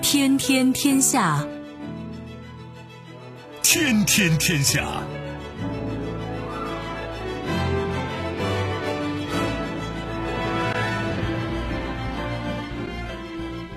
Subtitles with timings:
[0.00, 1.46] 天天天下，
[3.62, 5.02] 天天天下。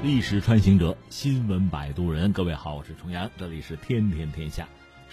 [0.03, 2.31] 历史穿行者，新闻摆渡人。
[2.31, 4.67] 各位好，我是重阳，这里是天天天下。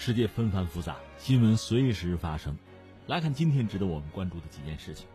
[0.04, 2.56] 世界纷繁复杂，新闻随时发生。
[3.06, 5.06] 来看今天值得我们关注的几件事情。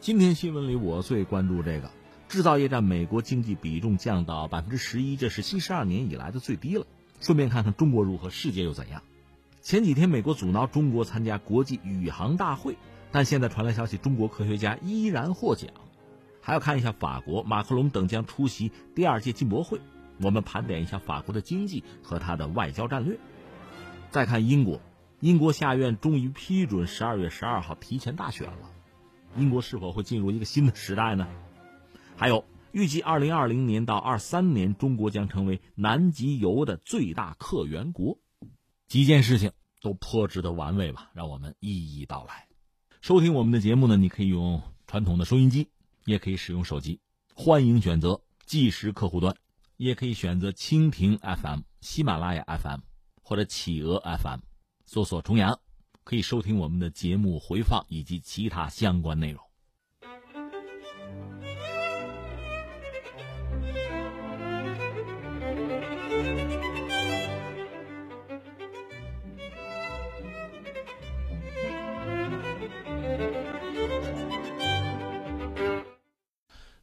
[0.00, 1.90] 今天新闻里，我最关注这个。
[2.26, 6.86] 制造业占美国经济比重降到百分之十一，这是七十二年以来的最低了。
[7.20, 9.02] 顺便看看中国如何，世界又怎样？
[9.60, 12.78] 前几天美国阻挠中国参加国际宇航大会，
[13.12, 15.68] 但现在传来消息，中国科学家依然获奖。
[16.40, 19.78] 还要看一下法国，马克龙等将出席第二届进博会。
[20.22, 23.18] 我们盘点一下法国的经济和他的外交战略。
[24.14, 24.80] 再看英国，
[25.18, 28.70] 英国下院终于批准十二月十二号提前大选了。
[29.36, 31.26] 英国是否会进入一个新的时代呢？
[32.14, 38.20] 还有，预计二零二零年到二三年，中国将成为南极游的最大客源国。
[38.86, 39.50] 几件事情
[39.82, 41.10] 都颇值得玩味吧？
[41.12, 42.46] 让我们一一道来。
[43.00, 45.70] 收听我们的节目呢，你可以用传统的收音机，
[46.04, 47.00] 也可以使用手机。
[47.34, 49.34] 欢迎选择即时客户端，
[49.76, 52.78] 也可以选择蜻蜓 FM、喜马拉雅 FM
[53.26, 54.40] 或者企鹅 FM，
[54.84, 55.58] 搜索“重阳”，
[56.04, 59.42] 可以收听我们的节目回放以及其他相关内容。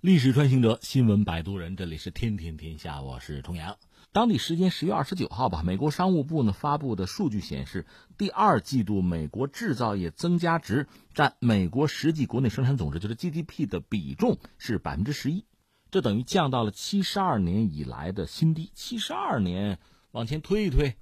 [0.01, 3.77] 历史穿行者，新闻摆渡人，这里是天天天下，我是重阳。
[4.11, 7.85] 当地时间十月二十九号吧，美国商务部呢发布的数据显示，
[8.17, 15.45] 第二季度美国制造业增加值占美国实际国内生产总值，就是 GDP 的比重是百分之十一，
[15.91, 18.71] 这等于降到了七十二年以来的新低。
[18.73, 19.79] 七十二年
[20.11, 20.97] 往前推一推，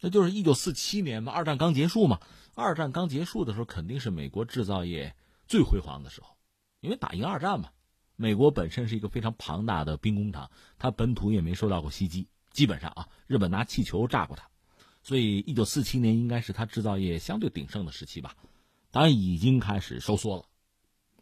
[0.00, 2.20] 那就是一九四七年嘛，二战刚结束嘛。
[2.54, 5.14] 二战刚结束的时候，肯定是美国制造业
[5.46, 6.36] 最辉煌的时候，
[6.80, 7.68] 因为打赢二战嘛。
[8.20, 14.46] 美国本身是一个非常庞大的兵工厂，它本土也没受到过袭击，基本上啊，日本拿气球炸过它，
[15.02, 18.36] 所以一九四七年应该是它制造业相对鼎盛的时期吧。
[18.90, 20.44] 当然已经开始收缩了，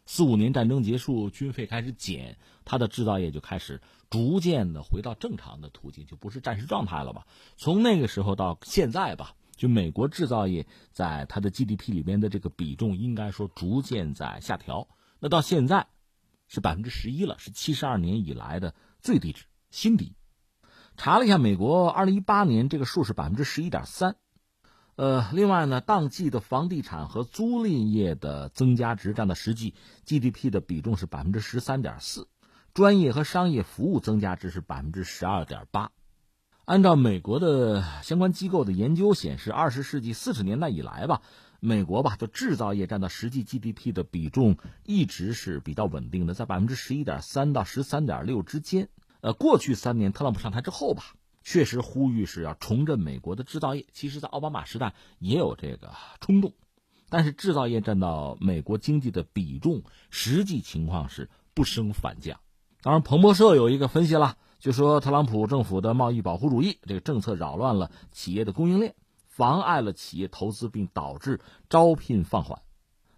[0.05, 7.25] 四五年战争结束，军费开始减，它的制造业就开始逐渐的回到正常的途径，就不是战时状态了吧。
[7.55, 14.85] 从那个时候到现在吧，就美国制造业在它的 GDP 里面的这个比重，应该说逐渐在下调。
[15.21, 15.87] 那到现在。
[16.49, 20.13] 是百分之十一了，是七十二年以来的最低值，新低。
[20.97, 24.17] 查了一下，美国二零一八年这个数是百分之十一点三。
[24.95, 29.73] 呃，另外呢，当季的房地产和租赁业的增加值占到实际
[30.05, 32.27] GDP 的比重是百分之十三点四，
[32.73, 35.91] 专业和商业服务增加值是百分之十二点八。
[36.65, 41.21] 按照美国的相关机构的研究显示，二十世纪四十年代以来吧。
[41.59, 48.89] 美国吧，就制造业占到实际 GDP 的比重一直是比较稳定的，在百分之十一点三到十三点六之间。
[49.21, 51.03] 呃，过去三年特朗普上台之后吧，
[51.43, 53.85] 确实呼吁是要重振美国的制造业。
[53.91, 56.53] 其实，在奥巴马时代也有这个冲动，
[57.09, 62.39] 但是制造业占到美国经济的比重，实际情况是不升反降。
[62.81, 68.95] 当然，彭博社有一个分析了，就说特朗普政府的贸易保护主义这个政策扰乱了企业的供应链。
[69.39, 71.39] 妨碍了企业投资，并导致
[71.69, 72.61] 招聘放缓。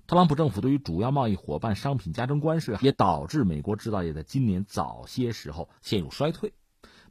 [0.06, 6.54] 特朗普政府对于主要贸易伙伴商品加征关税，也导致美国制造业在今年早些时候陷入衰退。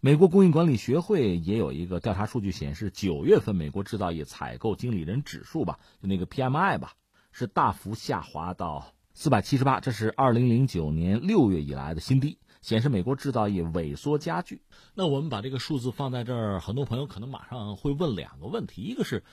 [0.00, 6.93] 美国工业管理学会也有一个调查数据显示，九月份美国制造业采购经理人指数吧，就那个 PMI 吧，
[7.32, 12.38] 是大幅下滑到四百七十八，这是二零零九年六月以来的新低。
[12.62, 14.62] 显示美国制造业萎缩加剧。
[14.94, 19.25] 那我们把这个数字放在这儿，很多朋友可能马上会问两个问题：一个是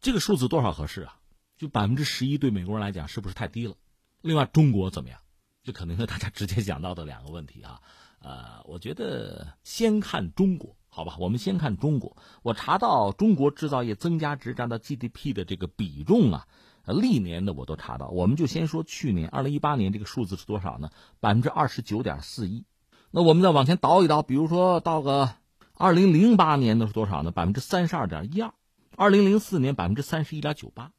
[0.00, 1.16] 这个数字多少合适啊？
[1.58, 3.74] 就百分之十一对美国人来讲是不是太低了？
[4.22, 5.20] 另外，中国怎么样？
[5.62, 7.80] 这可能是大家直接讲到的两个问题啊。
[8.20, 11.16] 呃，我觉得先看中国，好吧？
[11.18, 12.16] 我们先看中国。
[12.42, 16.46] 我查到中国制造业增加值占到 GDP 的这个比重啊。
[16.86, 20.90] 历年的我都查到，我们就先说去年二零一八年这个数字是多少呢？
[21.20, 22.64] 百分之二十九点四一。
[23.12, 25.30] 那我们再往前倒一倒，比如说到个
[25.74, 27.32] 二零零八年的是多少呢？
[27.32, 28.54] 百分之三十二点一二。
[28.94, 30.92] 二零零四年百分之三十一点九八。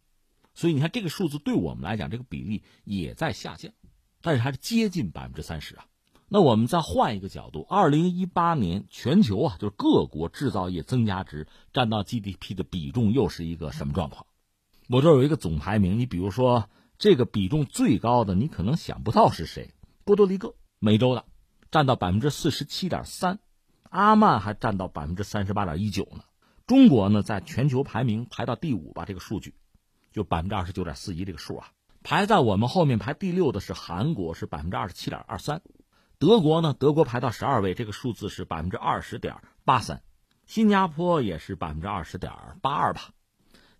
[0.54, 3.72] 所以你看这个数字对我们来讲，这个比例也在下降，
[4.22, 5.86] 但是还是接近百分之三十啊。
[6.28, 14.26] 那我们再换一个角度，二零一八年全球啊，就是各国制造业增加值占到 GDP 的比重又是一个什么状况？
[14.90, 19.72] 我这儿有一个总排名，你比如说这个比重最高的，你可能想不到是谁，
[20.04, 21.24] 波多黎各，美洲的，
[21.72, 23.40] 占到百分之四十七点三，
[23.90, 26.26] 阿曼还占到百分之三十八点一九呢。
[26.68, 29.56] 中国呢，在全球排名排到第五吧，这个数据
[30.12, 31.72] 就百分之二十九点四一这个数啊。
[32.04, 35.62] 排在我们后面排第六的是韩国，是百分之二十七点二三。
[36.20, 36.76] 德国呢？
[36.78, 40.04] 德国排到十二位，这个数字是百分之二十点八三。
[40.46, 43.12] 新加坡也是百分之二十点八二吧。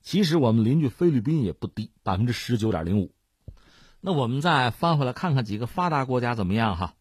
[0.02, 3.14] 其实我们邻居菲律宾也不低，百分之十九点零五。
[4.00, 6.96] 那我们再翻回来看看几个发达国家怎么样哈？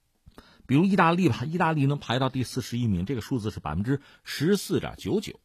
[0.70, 5.40] 比如意大利吧，意大利能排到第四十一名，这个数字是百分之十四点九九，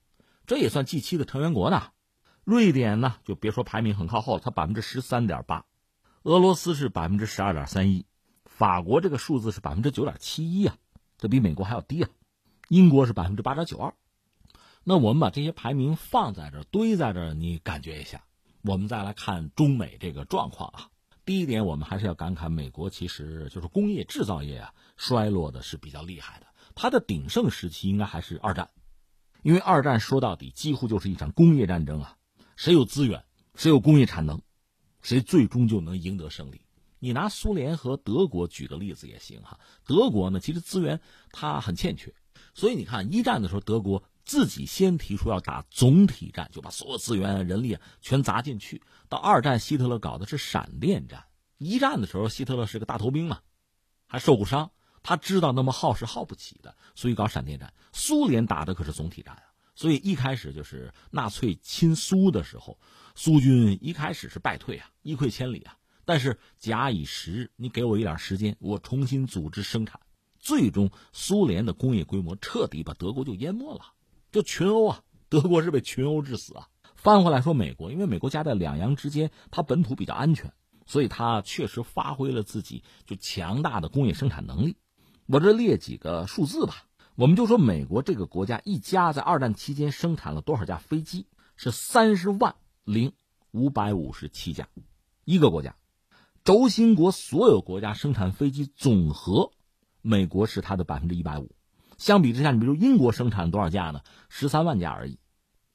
[0.46, 1.82] 这也算 G 七的成员国呢。
[2.44, 5.66] 瑞典呢，就别说排名很靠后，它百分之十三点八。
[6.22, 8.06] 俄罗斯是百分之十二点三一。
[8.46, 10.78] 法国这个数字是百分之九点七一啊，
[11.18, 12.10] 这比美国还要低啊。
[12.68, 13.96] 英国是百分之八点九二。
[14.84, 18.22] 那我们把这些排名放在这堆在这你感觉一下。
[18.62, 20.90] 我们再来看中美这个状况啊。
[21.26, 26.48] 第一点，我们还是要感慨，美国其实就是工业制造业啊，衰落的是比较厉害的。
[26.74, 28.70] 它的鼎盛时期应该还是二战，
[29.44, 32.18] 因为二战说到底几乎就是一场工业战争啊，
[32.56, 33.24] 谁有资源，
[33.56, 34.42] 谁有工业产能，
[35.02, 36.62] 谁最终就能赢得胜利。
[37.00, 39.60] 你拿苏联和德国举个例子也行哈。
[39.86, 41.00] 德国呢，其实资源
[41.32, 42.14] 它很欠缺，
[42.54, 48.82] 所以你看一战的时候，德国自己先提出要打总体战，就把所有资源、人力啊全砸进去。
[49.08, 51.26] 到二战，希特勒搞的是闪电战。
[51.58, 53.42] 一战的时候，希特勒是个大头兵嘛，
[54.08, 54.72] 还受过伤，
[55.08, 57.72] 他知道那么耗是耗不起的，所以搞闪电战。
[57.94, 59.44] 苏联打的可是总体战啊，
[59.76, 62.80] 所以一开始就是纳粹亲苏的时候，
[63.14, 65.78] 苏军一开始是败退啊，一溃千里啊。
[66.06, 70.00] 但是假以时日，你给我一点时间，我重新组织生产，
[70.40, 73.94] 最终苏联的工业规模彻底把德国就淹没了，
[74.32, 75.04] 就群殴啊！
[75.30, 76.68] 德国是被群殴致死啊！
[76.96, 80.52] 翻回来说美国，因为美国夹在两洋之间，它本土比较安全，
[80.88, 84.78] 所以它确实发挥了自己就强大的工业生产能力。
[85.28, 86.86] 我这列几个数字吧，
[87.16, 91.26] 我们就说美国这个国家一家在二战期间生产了多少架飞机？
[91.56, 93.14] 是三十万零
[93.52, 94.68] 五百五十七架，
[95.24, 95.76] 一个国家。
[96.44, 99.52] 轴心国所有国家生产飞机总和，
[100.04, 101.56] 美国是它的百分之一百五。
[101.98, 104.02] 相比之下，你比如英国生产多少架呢？
[104.30, 105.18] 十三万架而已。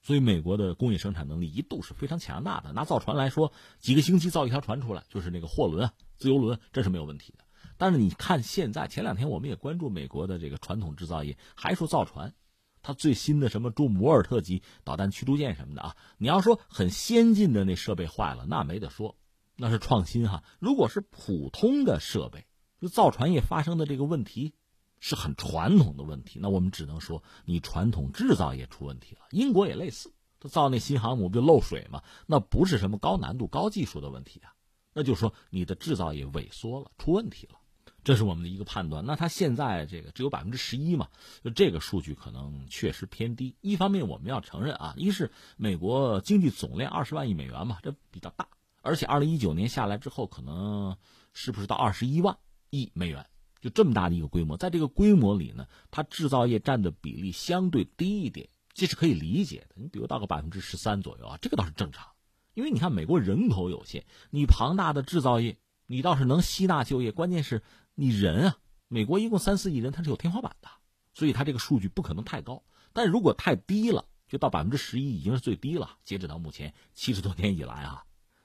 [0.01, 2.73] 所以美国的工业生产能力一度是非常强大的。
[2.73, 7.45] 拿造船来说，几个星期造一条船出来，就是那个货轮啊、自由轮，这是没有问题的。
[7.81, 12.35] 但是你看现在，前两天我们也关注美国的这个传统制造业，还说造船，
[12.83, 19.17] 它最新的什么朱摩尔特级导弹驱逐舰什么的啊，你要说很先进的那设备坏了，那没得说。
[19.57, 22.45] 那是创新哈，如果是普通的设备，
[22.83, 24.53] 就造船业发生的这个问题，
[24.99, 26.39] 是很传统的问题。
[26.39, 29.23] 那我们只能说你传统制造业出问题了。
[29.31, 32.03] 英国也类似，他造那新航母不就漏水吗？
[32.27, 34.53] 那不是什么高难度、高技术的问题啊，
[34.93, 37.60] 那就说你的制造业萎缩了，出问题了，
[38.05, 39.05] 这是我们的一个判断。
[39.05, 41.09] 那它现在这个只有百分之十一嘛，
[41.43, 43.57] 就这个数据可能确实偏低。
[43.61, 48.49] 一方面我们要承认啊，一是美国经济总量二十万亿美元嘛，这比较大。
[48.83, 50.97] 而且，二零一九年下来之后，可能
[51.35, 52.39] 是不是到二十一万
[52.71, 53.27] 亿美元？
[53.61, 59.75] 就这么大的一个规模，在这个规模里呢，它制造业占的比例相对低一点，这是可以理解的。
[59.75, 62.07] 你比如到个百分之十三左右啊，这个倒是正常。
[62.55, 67.63] 因为你看，美国人口有限，你庞大的制造业，你倒是能吸纳就业，关键是
[68.01, 68.57] 你人啊，
[68.89, 70.71] 美国一共三四亿人，它是有天花板的，
[71.13, 72.65] 所以它这个数据不可能太高。
[72.95, 75.99] 但如果太低了，就到百分之十一已经是最低了。
[76.03, 78.03] 截止到目前七十多年以来啊。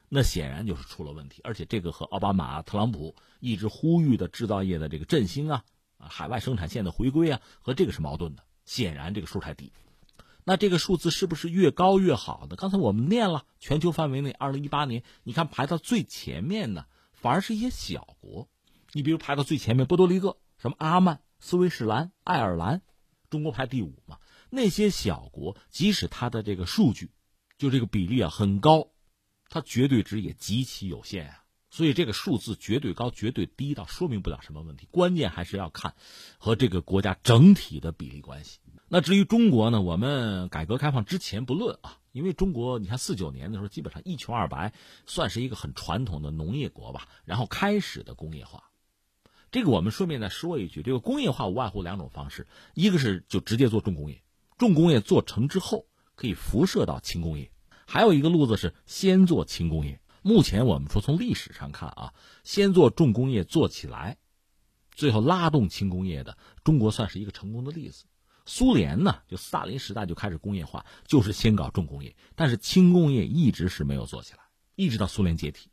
[0.10, 5.64] 那显然就是出了问题，而且这个和奥巴马、特朗普一直呼吁的制造业的这个振兴啊、
[6.00, 8.44] 啊海外生产线的回归啊，和这个是矛盾的。
[8.66, 9.72] 显然这个数太低，
[10.44, 12.58] 那这个数字是不是越高越好呢？
[12.58, 18.50] 刚才我们念了，全球范围内，二零一八年，你看排到最前面的反而是一些小国，
[18.96, 22.82] 你比如排到最前面，波多黎各、什么阿曼、斯威士兰、爱尔兰，
[23.30, 24.20] 中国排第五嘛。
[24.50, 27.12] 那些小国，即使它的这个数据，
[27.58, 28.94] 就这个比例啊很高。
[29.50, 34.88] 它绝对值也极其有限啊，所以这个数字绝对高、绝对低，倒说明不了什么问题。
[34.92, 35.94] 关键还是要看
[36.38, 38.60] 和这个国家整体的比例关系。
[38.88, 39.82] 那至于中国呢？
[39.82, 44.72] 我们改革开放之前不论啊，因为中国你看四九年的时候基本上一穷二白，
[45.06, 47.10] 算是一个很传统的农业国吧。
[47.26, 48.72] 然后开始的工业化，
[49.56, 54.22] 这个我们顺便再说一句，这个工业化无外乎两种方式，一个是就直接做重工业，
[54.58, 57.50] 重工业做成之后可以辐射到轻工业。
[57.88, 60.02] 还有一个路子是先做轻工业。
[60.24, 64.18] 目前我们说从历史上看啊，先做重工业做起来，
[64.92, 68.04] 最后拉动轻工业的，中国算是一个成功的例子。
[68.46, 74.40] 苏联呢，就斯大林时代就开始工业化，就是先搞重工业，但是轻工业一直是没有做起来，
[74.76, 75.70] 一直到苏联解体。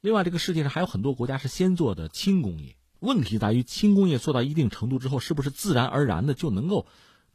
[0.00, 6.86] 另外，这个世界上还有很多国家是先做的轻工业，问题在于轻工业做到一定程度之后，是不是自然而然的就能够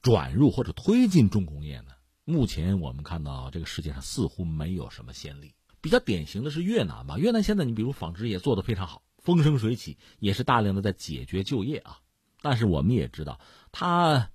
[0.02, 1.92] 转入或者推进重工业呢？
[2.24, 5.54] 目前我们看到这个世界上似乎没有什么先例。
[5.82, 12.00] 比较典型的是越南吧，越南现在你比如纺织业做得非常好，风生水起，也是大量的在解决就业啊。
[12.42, 13.40] 但是我们也知道，
[13.72, 14.30] 它。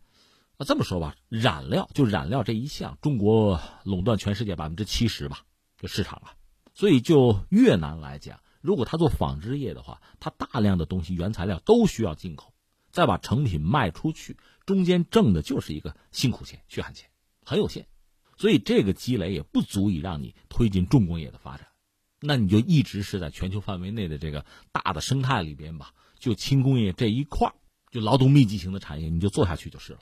[0.56, 5.44] 那这么说吧，染料就染料这一项，中国垄断全世界百分之七十吧，
[5.80, 6.34] 就市场啊。
[6.74, 12.52] 所以就越南来讲，如果他做纺织业的话，他大量的东西原材料都需要进口，
[12.90, 14.36] 再把成品卖出去，
[14.66, 17.08] 中间挣的就是一个辛苦钱、血汗钱，
[17.44, 17.88] 很有限。
[18.36, 21.68] 所以这个积累也不足以让你推进重工业的发展，
[22.20, 27.52] 那你就一直是在全球范围内的这个大的生态里边吧，就轻工业这一块
[27.90, 30.00] 就劳动密集型的产业，你就做下去就是了。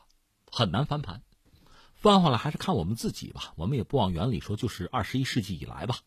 [0.50, 1.22] 很难翻盘，
[1.94, 3.52] 翻回来还是看我们自己吧。
[3.56, 5.98] 我们也不往远里说，就是二十一世纪以来吧，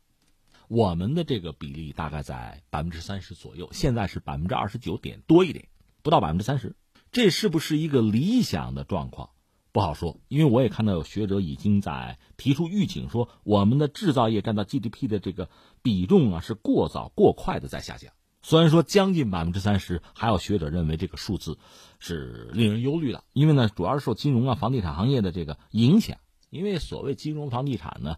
[0.72, 5.68] 我们的这个比例大概在百分之三十左右，现在是百分之二十九点多一点，
[6.02, 6.78] 不到百分之三十。
[7.12, 9.32] 这是不是一个理想的状况？
[9.74, 15.50] 不好说，因为我也看到有学者已经在提出预警，说我们的制造业占到 GDP 的这个
[15.82, 18.14] 比重啊，是过早过快的在下降。
[18.42, 21.58] 虽然说将近百分之三十，还有学者认为这个数字
[22.00, 26.18] 是令人忧虑的，因为呢，主要是受金融啊、房地产行业的这个影响。
[26.50, 28.18] 因为所谓金融房地产呢，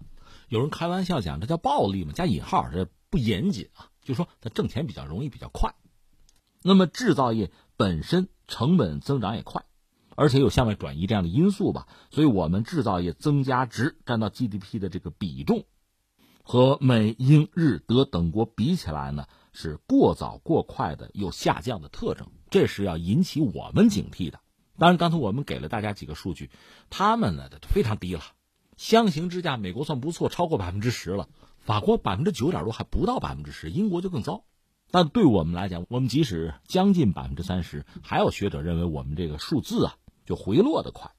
[0.53, 5.73] 有人开玩笑讲这叫暴利嘛，加引号，这不严谨啊，就说它挣钱比较容易、比较快。
[6.61, 9.65] 那么制造业本身成本增长也快，
[10.15, 15.65] 而且有向外转移这样的因素吧，所以我们制造业增加值占到 GDP 的这个比重，
[16.43, 19.25] 和美、英、日、德等国比起来呢。
[19.53, 24.39] 是过早过快的有下降的特征，这是要引起我们警惕的。
[24.77, 26.51] 当然，刚才我们给了大家几个数据，
[26.91, 28.21] 他们呢非常低了。
[28.77, 31.27] 相形之下，美国算不错，超过百分之十了；
[31.59, 34.43] 法国百分之九点多，还不到百分之十；英国就更糟。
[34.91, 41.11] 但对我们来讲，我们即使将近百分之三十，还有学者认为我们这个数字啊就回落的快。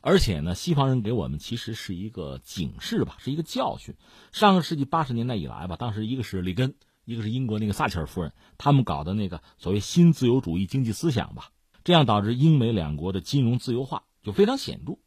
[0.00, 3.96] 而且呢，西方人给我们其实是一个警示吧，是一个教训。
[4.32, 6.74] 上个世纪八十年代以来吧，当时一个是里根。
[7.04, 11.52] 一个是英国那个撒切尔夫人，他们搞的那个所谓新自由主义经济思想吧，
[11.84, 14.98] 这样导致英美两国的金融自由化就非常显著，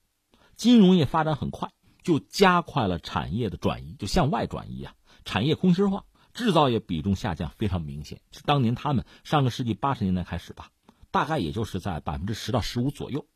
[0.56, 1.74] 金融业发展很快，
[2.09, 8.19] 就加快了产业的转移，就向外转移啊，产业空心化，制造业比重下降非常明显。
[8.31, 10.71] 是当年他们上个世纪八十年代开始吧，
[11.11, 13.27] 大概也就是在百分之十到十五左右。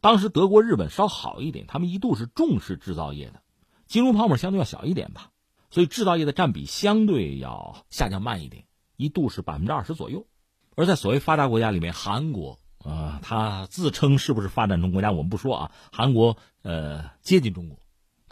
[0.00, 3.42] 当时德国、日本稍好一点，他们一度是重视制造业的，
[3.88, 5.32] 金融泡沫相对要小一点吧。
[5.72, 8.66] 所以制造业的占比相对要下降慢一点，
[8.96, 10.28] 一度是百分之二十左右。
[10.76, 15.72] 而在所谓发达国家里面，韩国啊，它自称是不是发展中国家，我们不说啊。
[15.90, 17.78] 韩国呃接近中国，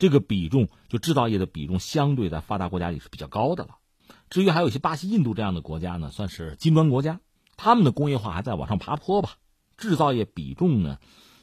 [0.03, 3.77] 这个比重就制造业的比重相对在发达国家里是比较高的了。
[4.31, 7.21] 至于还有一些巴西、印度这样的国家呢，算是金砖国家，
[7.57, 9.37] 他们的工业化还在往上爬坡吧。
[9.77, 10.99] 制造业比重呢，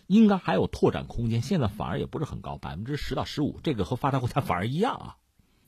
[0.07, 5.15] 应该还有拓展空间，现在反而也不是很高，百分之十到十五，这个和发达国家反而一样啊。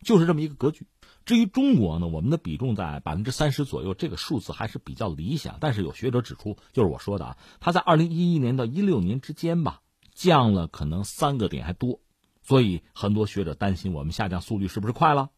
[0.03, 0.85] 就是这么一个格局。
[1.23, 5.55] 至于中国呢，我们的比重在百分之三十左右，这个数字还是比较理想。
[5.61, 9.79] 但是有学者指出，就是我说的啊，它在二零一一年到一六年之间吧，
[10.13, 12.01] 降了可能三个点还多。
[12.51, 15.29] 所以很多学者担心我们下降速率是不是快了？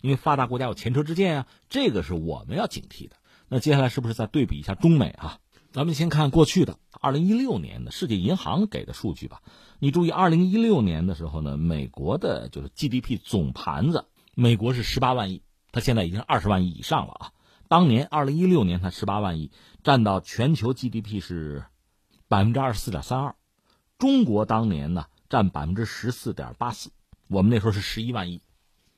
[0.00, 3.16] 因为发达国家有前车之鉴啊，这个是我们要警惕的。
[3.50, 5.38] 那接下来是不是再对比一下中美啊？
[5.70, 9.42] 咱们先看过去的二零一六年的世界银行给的数据吧。
[9.80, 17.32] 你注意，二零一六年的时候呢，美国的就是 GDP 总盘子，美国是十八万亿，它现在已经二十万亿以上了啊。
[17.68, 19.50] 当年二零一六年它十八万亿，
[19.84, 21.66] 占到全球 GDP 是
[22.28, 23.34] 百分之二十四点三二。
[23.98, 26.90] 中国当年呢占百分之十四点八四，
[27.28, 28.40] 我们那时候是十一万亿，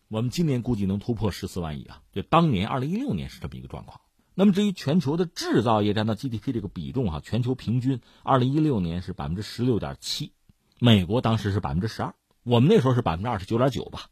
[0.09, 2.03] 我们今年估计能突破十四万亿啊。
[2.13, 4.01] 就当年二零一六年是这么一个状况。
[4.35, 10.33] 那么至于全球的制造业占到 GDP 这个比重哈，全球平均二零一六年是百分之十六点七。
[10.79, 14.11] 美国当时是百分之十二，我们那时候是百分之二十九点九吧，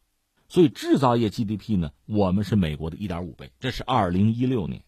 [0.49, 3.53] 所以制造业 GDP 呢，我们是美国的一点五倍。
[3.61, 4.83] 这是二零一六年，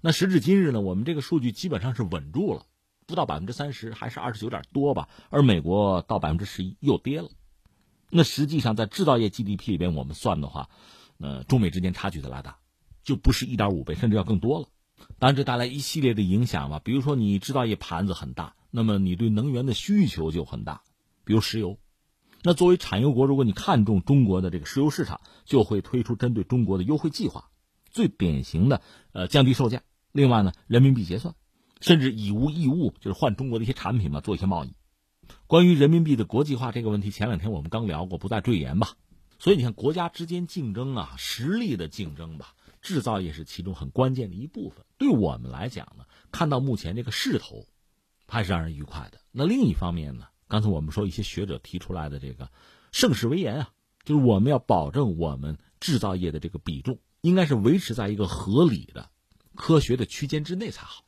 [0.00, 2.66] 那时至今日呢，我们这个数据基本上是稳住了，
[3.10, 5.10] 不到百分之三十，还是二十九点多吧。
[5.28, 7.28] 而美国到百分之十一又跌了，
[8.08, 10.70] 那实际上在制造业 GDP 里边，我们算的话，
[11.18, 12.56] 呃，中美之间差距的拉大，
[13.04, 14.68] 就不是一点五倍，甚至要更多了。
[15.18, 20.82] 当然，这带来一系列的影响吧，比如说你制造业盘子很大，那么你对能源的需求就很大。
[21.24, 21.78] 比如石油，
[22.42, 27.50] 那作为产油国，如果你看中中国的这个石油市场，就会推出针对中国的优惠计划。
[27.90, 29.82] 最典型的，呃，降低售价。
[30.12, 31.34] 另外呢，人民币结算，
[31.80, 34.72] 甚至以物易物，就是换中国的一些产品嘛，做一些贸易。
[35.46, 38.96] 关于人民币的国际化这个问题，前两天我们刚聊过，不再赘言吧。
[39.38, 44.84] 所以你看，国家之间竞争啊，实力的竞争吧，制造业是其中很关键的一部分。
[44.98, 47.64] 对我们来讲呢，看到目前这个势头，
[48.26, 49.18] 还是让人愉快的。
[49.32, 52.50] 那另一方面呢，刚才我们说一些学者提出来的这个
[52.92, 53.70] 盛世危言啊，
[54.04, 59.08] 就是我们要保证我们制造业的这个比重应该是维持在一个合理的、
[59.54, 61.02] 科学的区间之内才好。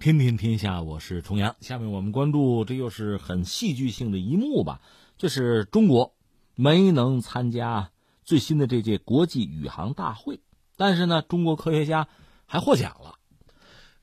[0.00, 1.54] 天天天下，我是重阳。
[1.60, 4.80] 下面我们关注，这又是很戏剧性的一幕吧？
[5.18, 6.14] 就是中国
[6.54, 7.90] 没能参加
[8.24, 10.40] 最新的这届国际宇航大会，
[10.74, 12.08] 但是呢，中国科学家
[12.46, 13.18] 还获奖了。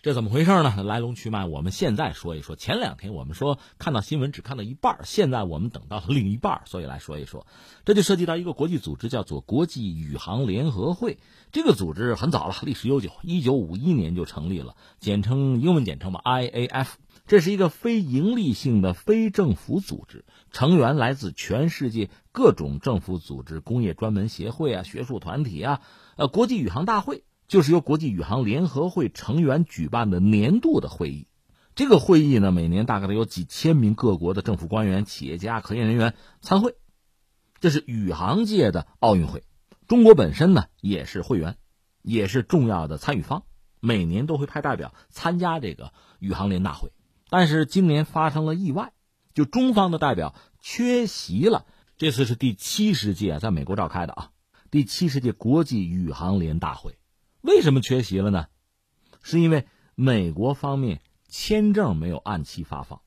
[0.08, 0.84] 这怎么回事呢？
[0.84, 2.56] 来龙去脉，我们现在说一说。
[2.56, 7.46] 前两天我们说看到新闻只看到一半，现在我们等到了另一半，所以来说一说。
[7.84, 11.20] 这就涉及到一个国际组织，叫做国际宇航联合会。
[11.52, 16.88] 这个组织很早了，历史悠久，一九五一年就成立了，简称英文简称吧，IAF。
[17.26, 20.24] 这是一个非营利性的非政府组织，
[20.54, 25.82] 成员来自全世界各种政府组织、工业专门协会啊、学术团体啊。
[26.16, 27.26] 呃，国际宇航大会。
[27.48, 31.28] 就是由国际宇航联合会成员举办的年度的会议，
[31.76, 36.76] 这个会议呢，每年大概都有几千名各国的政府官员、企业家、科研人员参会，
[37.62, 39.44] 这是宇航界的奥运会。
[39.88, 41.58] 中国本身呢也是会员，
[42.02, 43.44] 也是重要的参与方，
[43.80, 46.92] 每年都会派代表参加这个宇航联大会。
[47.30, 48.92] 但是今年发生了意外，
[49.34, 51.66] 就中方的代表缺席了。
[51.98, 54.32] 这次是第七十届在美国召开的啊，
[54.70, 56.97] 第七十届国际宇航联大会。
[57.48, 58.48] 为什么缺席了呢？
[59.24, 61.00] 是因为美国方面
[61.30, 63.00] 签证没有按期发放。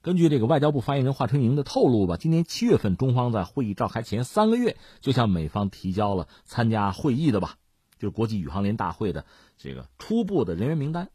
[0.00, 7.56] 根据这个外交部发言人华春莹的透露吧，今年七月份，中方在会议召开前三个月就向美方提交了参加会议的吧，
[7.98, 9.26] 就是国际宇航联大会的
[9.58, 11.10] 这个初步的人员名单。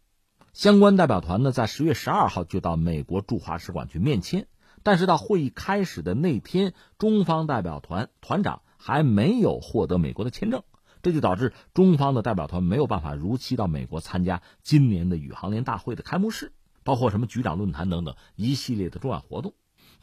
[0.52, 4.48] 相关代表团呢，在十月十二号就到美国驻华使馆去面签，
[4.84, 10.64] 但是到会议开始的那天，中方代表团团长还没有获得美国的签证。
[11.06, 16.52] 这就导致中方的代表团没有办法如期到美国参加今年的宇航联大会的开幕式，
[16.84, 19.54] 包括什么局长论坛等等一系列的重要活动。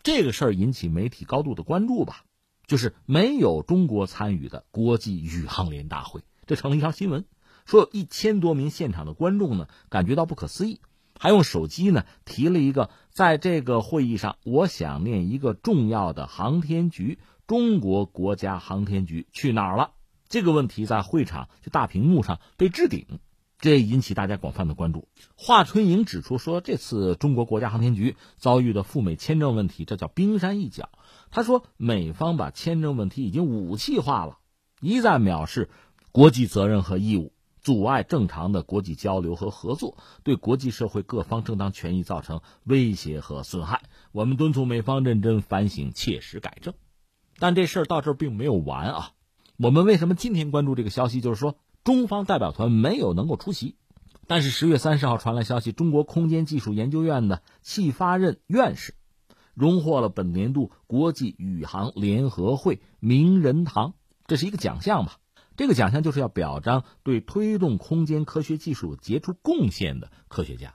[0.04, 2.22] 这个事儿引起媒体高度的关注吧，
[2.68, 7.24] 就是没有中国参与的国际宇航联大会，这成了一条新闻。
[7.66, 10.80] 说有一千多名现场的观众呢感觉到不可思议，
[11.18, 19.90] 还用手机呢提了一个，在这个会议上，我想念一个重要的航天局——中国国家航天局去哪儿了？
[20.32, 23.20] 这个问题在会场就大屏幕上被置顶，
[23.58, 25.06] 这引起大家广泛的关注。
[25.36, 30.88] 华春莹指出说，这次中国国家航天局遭遇的赴美签证问题，这叫冰山一角。
[31.30, 34.38] 他说，美方把签证问题已经武器化了，
[34.80, 35.68] 一再藐视
[36.12, 43.82] 国际责任和义务，阻碍正常的国际交流和合作，对国际社会各方正当权益造成威胁和损害。
[44.12, 46.72] 我们敦促美方认真反省，切实改正。
[47.38, 49.10] 但这事儿到这儿并没有完啊。
[49.58, 51.20] 我们为什么今天关注这个消息？
[51.20, 53.76] 就是说，中方代表团没有能够出席。
[54.26, 58.94] 但是十月三十号传来消息，中国空间技术研究院的戚发任院士
[59.52, 63.94] 荣获了本年度国际宇航联合会名人堂，
[64.26, 65.18] 这是一个奖项吧？
[65.54, 70.74] 这个奖项就是要表彰对推动空间科学技术杰出贡献的科学家。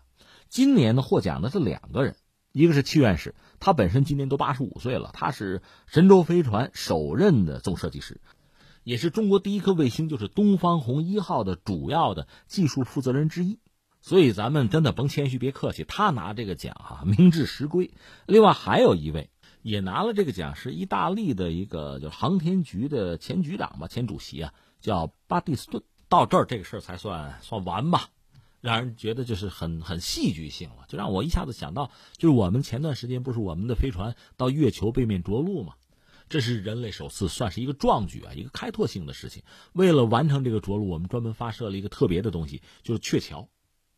[0.49, 2.15] 今年呢，获奖的是两个人，
[2.51, 8.21] 一个是戚院士，他本身今年都八十五岁了，他是神舟飞船首任的总设计师。
[8.87, 13.59] 也是中国第一颗卫星，就是东方红一号的主要的技术负责人之一，
[14.01, 17.91] 所以咱们真的甭谦虚，别客气，他拿这个奖哈，名至实归。
[18.27, 19.29] 另外还有一位
[19.61, 25.83] 也拿了这个奖，是意大利的一个就是航天局的前局长吧，前主席啊，叫巴蒂斯顿。
[26.07, 28.07] 到这儿这个事儿才算算完吧，
[28.61, 35.73] 让人觉得就是很很戏剧性了，就让我一下子想到，就是我们前段时间不是我们的飞船到月球背面着陆吗？
[36.29, 39.43] 这是人类首次算是一个壮举啊，一个开拓性的事情。
[39.73, 43.47] 为了完成这个着陆，我们专门发射了一个特别的东西，就是鹊桥，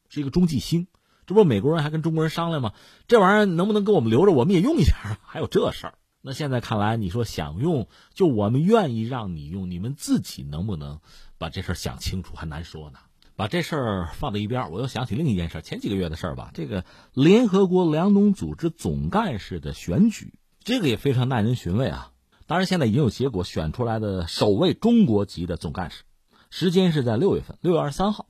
[0.09, 0.87] 是一个中继星。
[1.25, 2.73] 这不，美国人还跟中国人商量吗？
[3.07, 5.19] 这玩意儿能不能给我们留着，我们也用一下？
[5.23, 5.93] 还有这事儿？
[6.21, 10.99] 那现在看来，你说想用，就我们愿意让你用，你们自己能不能
[11.37, 12.35] 把这事儿想清楚？
[12.35, 12.99] 还难说呢。
[13.35, 16.51] 把这事儿放在一边，我又想起另一件事，前几个月的事儿吧。
[16.53, 20.33] 这个联合国粮农组织总干事的选举。
[20.61, 22.11] 这个也非常耐人寻味啊。
[22.49, 26.01] 当然，现在已经有结果选出来的首位中国籍的总干事，
[26.49, 28.25] 时间是在六月份，六月二十三号，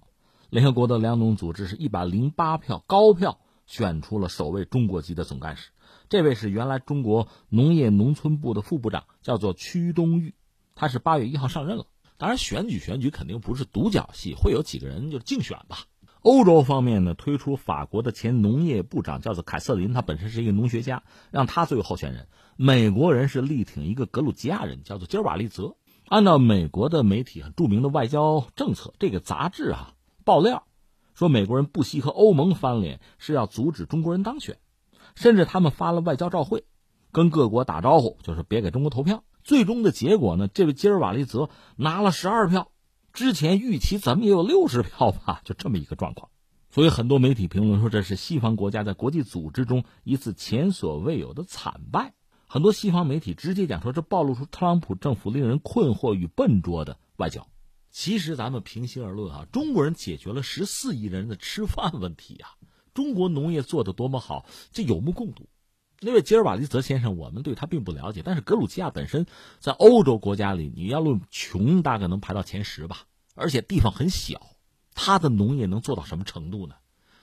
[0.50, 5.70] 联合国的粮农组织是一百零八票高票选出了首位中国籍的总干事。
[6.10, 10.36] 这位是原来中国农业农村部的副部长，叫做屈冬玉，
[10.76, 11.86] 他是八月一号上任了。
[12.18, 15.86] 当然，选举选举肯定不是独角戏，会有几个人就竞选吧。
[16.22, 22.28] 欧洲方面呢，推出法国的前农业部长叫做凯瑟琳，他本身是一个农学家，让他作为候选人。
[22.62, 25.78] 美国人是力挺一个格鲁吉亚人，叫做吉尔瓦利泽。
[26.10, 29.94] 按照美国的媒体很著名的外交政策，这个杂志啊
[30.26, 30.68] 爆料
[31.16, 34.58] 说，美国人不惜和欧盟翻脸，是要阻止中国人当选，
[35.16, 36.66] 甚至他们发了外交照会，
[37.14, 39.24] 跟各国打招呼，就是别给中国投票。
[39.46, 42.74] 最终的结果呢，这位吉尔瓦利泽拿了十二票。
[43.14, 46.30] 之前预期怎么也有六十票吧，就这么一个状况，
[46.70, 52.16] 所以很多媒体评论说这是西方国家在国际组织中一次前所未有的惨败。
[52.52, 57.46] 很多西方媒体直接讲说，这暴露出特朗普政府令人困惑与笨拙的外交。
[57.92, 62.50] 其实咱们平心而论啊，中国人解决了十四亿人的吃饭问题啊，
[62.96, 65.48] 中国农业做得多么好，这有目共睹。
[66.00, 69.28] 那位吉尔瓦利泽先生，我们对他并不了解，但是格鲁吉亚本身
[69.60, 73.04] 在欧洲国家里，你要论穷，大概能排到前十吧。
[73.36, 74.42] 而且地方很小，
[74.96, 76.74] 他的农业能做到什么程度呢？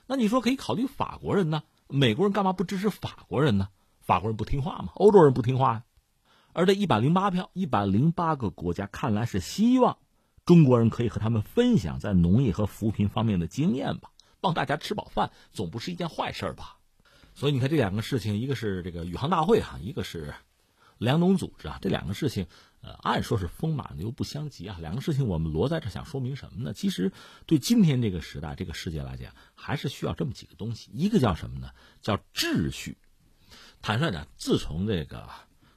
[0.05, 1.63] 那你说可以考虑法国人呢？
[1.89, 3.67] 美国人干嘛不支持法国人呢？
[4.07, 4.93] 法国人不听话吗？
[4.95, 5.83] 欧洲人不听话呀？
[6.53, 9.97] 而这一百零八票，一百零八个国家看来是希望
[10.45, 16.77] 中国人可以和他们分享在农业和扶贫方面的经验吧，帮大家吃饱饭，总不是一件坏事吧？
[17.35, 20.33] 所以你看这两个事情，一个是这个宇航大会哈，一个是
[20.97, 22.47] 粮农组织啊，这两个事情，
[22.79, 24.77] 呃，按说是风马牛不相及啊。
[24.79, 26.73] 两个事情我们罗在这想说明什么呢？
[26.73, 27.11] 其实
[27.45, 30.89] 对今天这个时代、这个世界来讲，还是需要这么几个东西。
[30.93, 31.71] 一个叫什么呢？
[32.01, 32.97] 叫秩序。
[33.81, 35.29] 坦率讲，自从这个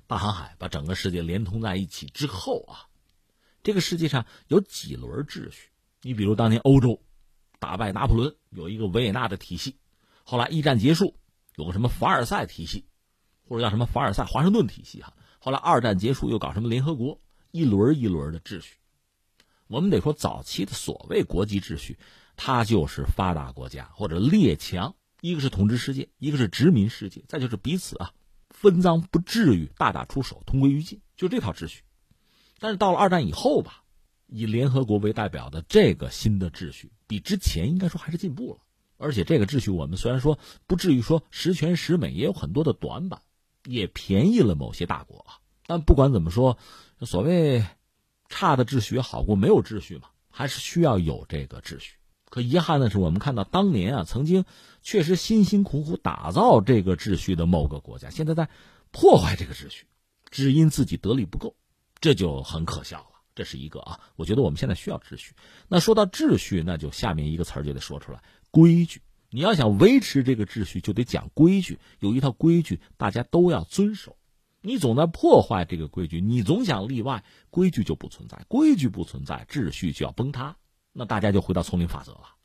[0.07, 2.89] 大航海把整个世界连通在一起之后啊，
[3.63, 5.71] 这个世界上有几轮秩序。
[6.03, 7.03] 你比如当年欧洲
[7.59, 9.77] 打败拿破仑，有一个维也纳的体系，
[10.25, 11.17] 后来一战结束。
[11.57, 12.87] 有个什么凡尔赛体系，
[13.47, 15.13] 或者叫什么凡尔赛华盛顿体系哈。
[15.41, 18.77] 后来二战结束又搞什么联合国，一轮一轮的秩序。
[19.67, 21.99] 我们得说早期的所谓国际秩序，
[22.37, 28.13] 它就是发达国家或者列强，一个是统治世界，一个是殖民世界，再就是彼此啊
[28.49, 31.83] 分赃不至于大打出手，同归于尽，就这套秩序。
[32.59, 33.85] 但是到了二战以后吧，
[34.27, 38.61] 以联合国为代表的这个新的秩序，比之前应该说还是进步了。
[38.97, 43.23] 而且这个秩序，我们虽然说不至于说十全十美，也有很多的短板，
[43.65, 45.25] 也便宜了某些大国。
[45.67, 46.59] 但不管怎么说，
[47.01, 47.65] 所谓
[48.29, 51.95] 差的秩序好过没有秩序嘛，还是需要有这个秩序。
[52.31, 54.45] 可遗憾的是，我们看到当年啊，曾经
[54.81, 58.49] 确实辛辛苦苦打造这个秩序的某个国家，现在在
[58.93, 59.85] 破坏这个秩序，
[60.31, 61.57] 只因自己得力不够，
[62.01, 63.07] 这就很可笑了。
[63.35, 65.35] 这是一个啊，我觉得我们现在需要秩序。
[65.69, 68.23] 那说到秩序，那就下面一个词儿就得说出来。
[68.51, 71.79] 规矩，你要想维持这个秩序，就得讲规矩。
[71.99, 74.17] 有一套规矩，大家都要遵守。
[74.63, 78.45] 你总在破坏这个规矩，你总想例外，规矩就不存在。
[78.47, 80.57] 规矩不存在，秩序就要崩塌。
[80.93, 82.37] 那大家就回到丛林法则了，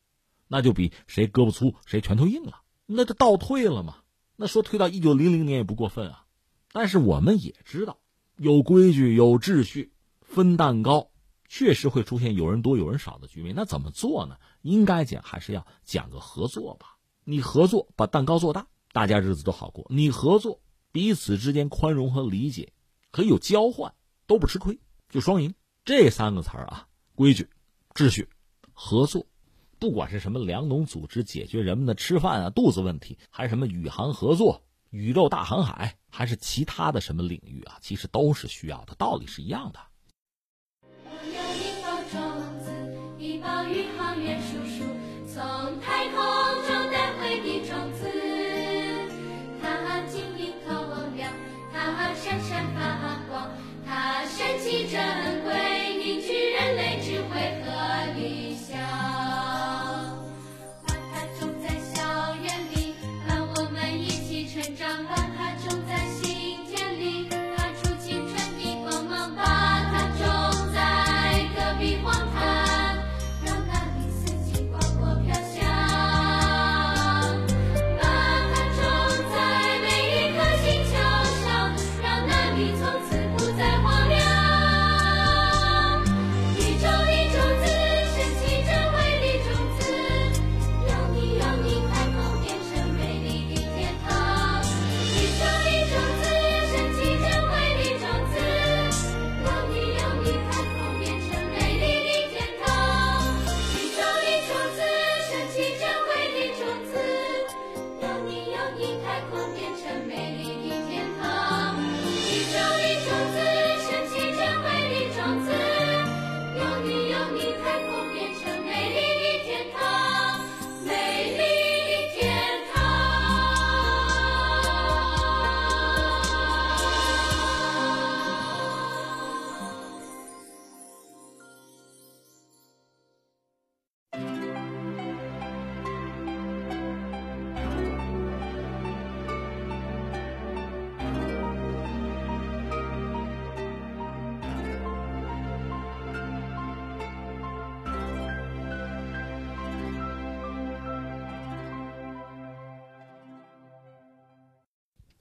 [0.47, 3.97] 那就比谁胳膊粗谁拳头硬了，那就倒退了嘛。
[4.35, 6.25] 那说退到一九零零年也不过分啊。
[6.71, 7.99] 但是我们也知道，
[8.37, 11.09] 有规矩有秩序，分蛋糕。
[11.47, 14.37] 确实会出现有人多有人少的局面，那怎么做呢？
[14.63, 16.97] 应该讲还是要讲个合作吧。
[17.23, 19.85] 你合作把蛋糕做大，大家日子都好过。
[19.89, 20.59] 你合作
[20.91, 22.73] 彼此之间宽容和理解，
[23.11, 23.93] 可以有交换，
[24.25, 24.79] 都不吃亏，
[25.09, 25.53] 就双赢。
[25.85, 27.47] 这三个词儿啊，规矩、
[27.93, 28.27] 秩序、
[28.75, 29.25] 合作，
[29.79, 39.79] 不管是什么粮农组织解决人们的吃饭啊肚子问题，还是什么宇航合作、宇宙大航海，还是其他的什么领域啊，其实都是需要的道理是一样的。
[41.05, 42.19] 我有一包种
[42.59, 42.69] 子，
[43.17, 44.83] 一包宇航员叔叔
[45.25, 45.41] 从
[45.79, 46.17] 太空
[46.67, 48.11] 中带回的种子，
[49.61, 50.73] 它晶莹透
[51.15, 51.31] 亮，
[51.71, 53.49] 它闪闪发光，
[53.85, 55.34] 它神奇着。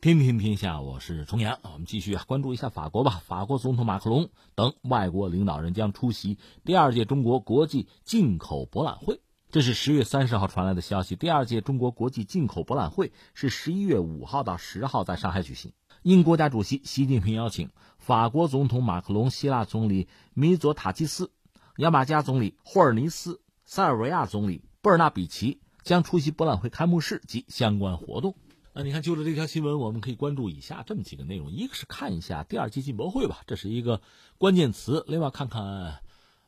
[0.05, 1.59] 天天天下，我是重阳。
[1.62, 3.23] 我们继续啊，关注一下法国吧。
[3.25, 9.23] 法国总统马克龙等外国领导人将出席第二届中国国际进口博览会。
[9.51, 11.17] 这是十月三十号传来的消息。
[11.17, 15.73] 第二届中国国际进口博览会是十一月五号到十号在上海举行。
[16.03, 21.31] 应国家主席习近平邀请，法国总统马克龙、希腊总理米佐塔基斯、
[21.79, 28.37] 牙买加总理霍尔尼斯、塞尔维亚总理布尔纳比奇将出席博览会开幕式及相关活动。
[28.77, 34.03] 那你看，就着这条新闻，我们可以关注以下这么几个内容：一个是看一下第二届进博会吧，这是一个
[34.37, 36.01] 关键词；另外看看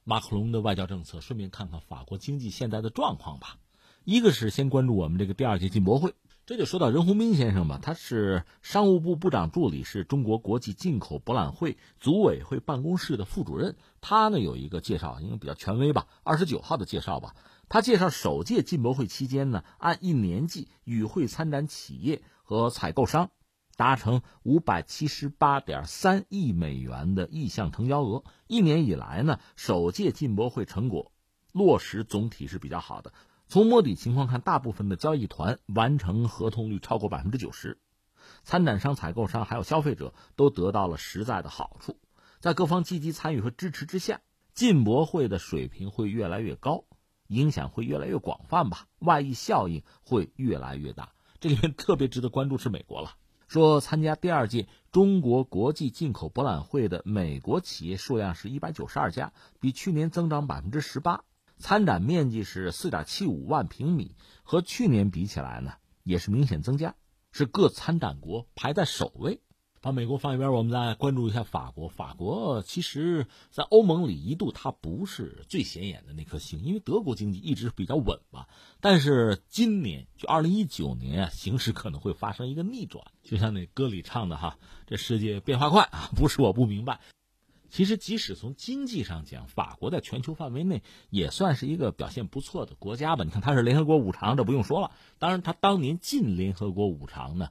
[0.03, 3.59] 马克龙的外交政策，顺便看看法国经济现在的状况吧。
[4.03, 6.15] 一个是先关注我们这个第二届进博会，
[6.47, 13.77] 这就说到任鸿斌先生吧，他是商务部部长助理，是中国国际进口博览会组委会办公室的副主任。
[14.01, 17.37] 他呢有一个介绍，因为比较权威吧，二十九号的介绍吧。
[17.69, 23.31] 他介绍，首届进博会期间呢，按一年计，与会参展企业和采购商
[23.77, 28.23] 达成五百七十八点三亿美元的意向成交额。
[28.47, 31.11] 一年以来呢，首届进博会成果
[31.53, 33.13] 落实总体是比较好的。
[33.49, 37.81] 从摸底情况看，大部分的交易团完成合同率超过百分之九十，
[38.45, 41.99] 参展商、采购商还有消费者都得到了实在的好处。
[42.39, 44.21] 在各方积极参与和支持之下，
[44.55, 46.85] 进博会的水平会越来越高。
[47.29, 51.13] 影响会越来越广泛吧，外溢效应会越来越大。
[51.41, 61.25] 这里面特别值得关注是美国了，说参加第二届中国国际进口博览会的美国企业数量是一百九十二家，比去年增长百分之十八，
[61.59, 66.95] 参展面积是四点七五万平米，和去年比起来呢，也是明显增加，
[67.31, 69.41] 是各参展国排在首位。
[69.81, 71.89] 把美国放一边，我们再关注一下法国。
[71.89, 78.49] 法国其实，在欧盟里一度它不是最显眼的那颗星，因为德国经济一直比较稳吧。
[78.81, 83.05] 但是今年，就二零一九年啊，形势可能会发生一个逆转。
[83.23, 87.01] 就像那歌里唱的哈，这世界变化快啊，不是我不明白。
[87.69, 93.25] 其实，即使从经济上讲，法国在全球范围内也算是一个表现不错的国家吧。
[93.25, 94.91] 你看，它是联合国五常，这不用说了。
[95.19, 97.51] 当然，它当年进联合国五常呢。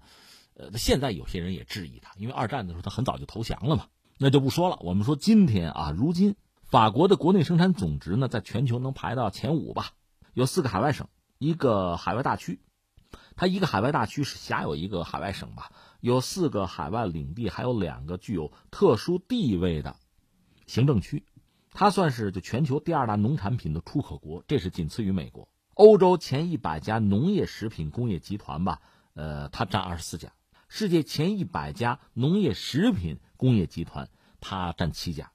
[0.58, 3.88] 呃，现在有些人也质疑他，因为二战的时候他很早就投降了嘛，
[4.18, 4.78] 那就不说了。
[4.82, 9.92] 我们说今天啊，如今法国的国内生产总值呢，在全球能排到前五吧？
[10.34, 12.62] 有四个海外省，一个海外大区，
[13.36, 15.72] 它一个海外大区是辖有一个海外省吧？
[16.00, 19.98] 有四个海外领地，还有两个具有特殊地位的
[20.68, 21.26] 行政区，
[21.72, 25.50] 它算是就全球第二大农产品的出口国，这是仅次于美国。
[25.74, 28.82] 欧洲前一百家农业食品工业集团吧，
[29.14, 30.32] 呃，它占二十四家。
[30.68, 34.10] 世界前一百家农业食品工业集团，
[34.42, 35.32] 它占七家。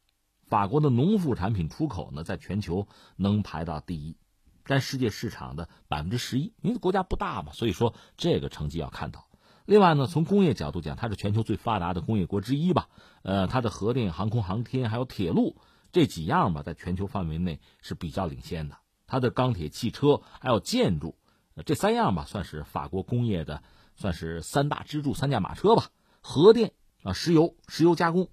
[0.49, 4.17] 法国的农副产品出口呢，在全球能排到第一，
[4.65, 6.53] 占世界市场的百分之十一。
[6.61, 9.29] 因为国家不大嘛，所以说这个成绩要看到。
[9.65, 12.89] 另外呢，从工业角度讲，它是全球最发达的工业国之一吧。
[13.23, 15.57] 呃，它的核电、航空航天还有铁路
[15.93, 18.79] 这几样吧，在全球范围内是比较领先的。
[19.07, 21.17] 它的钢铁、汽车还有建筑，
[21.65, 23.63] 这三样吧，算是法国工业的。
[24.01, 25.91] 算是三大支柱、三驾马车吧。
[26.23, 28.31] 核电啊，石油、石油加工，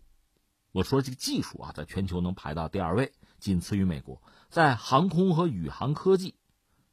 [0.71, 4.21] 我说这个技术啊，在全球能排到第二位，仅次于美国。
[4.47, 6.35] 在航空和宇航科技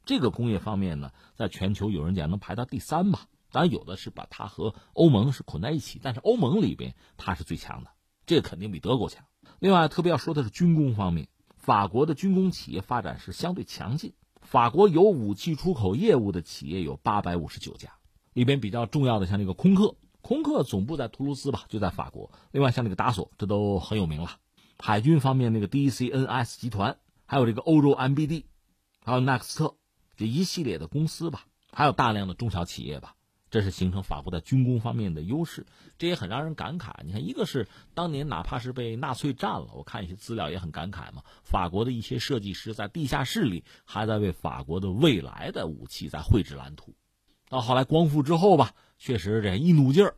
[0.03, 3.27] 这个工业方面呢，在全球有人讲能排到第三吧。
[3.49, 7.91] 当然，有的是把它和欧盟是捆在一起，但是欧盟里边它是最强的，
[8.25, 9.23] 这肯定比德国强。
[9.59, 14.13] 另外，特别要说的是军工方面，法国的军工企业发展是相对强劲。
[14.41, 17.93] 法国有武器出口业务的企业有八百五十九家。
[18.35, 22.29] 里边比较重要的像这个空客，空客总部在图卢兹吧，就在法国。
[22.51, 24.39] 另外像这个达索，这都很有名了。
[24.77, 28.43] 海军方面那个 DCNS 集团，还有这个欧洲 MBD，
[29.05, 29.77] 还有纳克斯特，
[30.17, 33.15] 这一系列的公司吧，还有大量的中小企业吧，
[33.49, 35.65] 这是形成法国在军工方面的优势。
[35.97, 36.91] 这也很让人感慨。
[37.05, 41.23] 你看，一个是当年哪怕是被纳粹占了，我看一些资料也很感慨嘛。
[41.45, 46.93] 法国的一些设计师在地下室里还在为法国的未来的武器在绘制蓝图。
[47.47, 50.15] 到后来光复之后吧，确实这一努劲儿，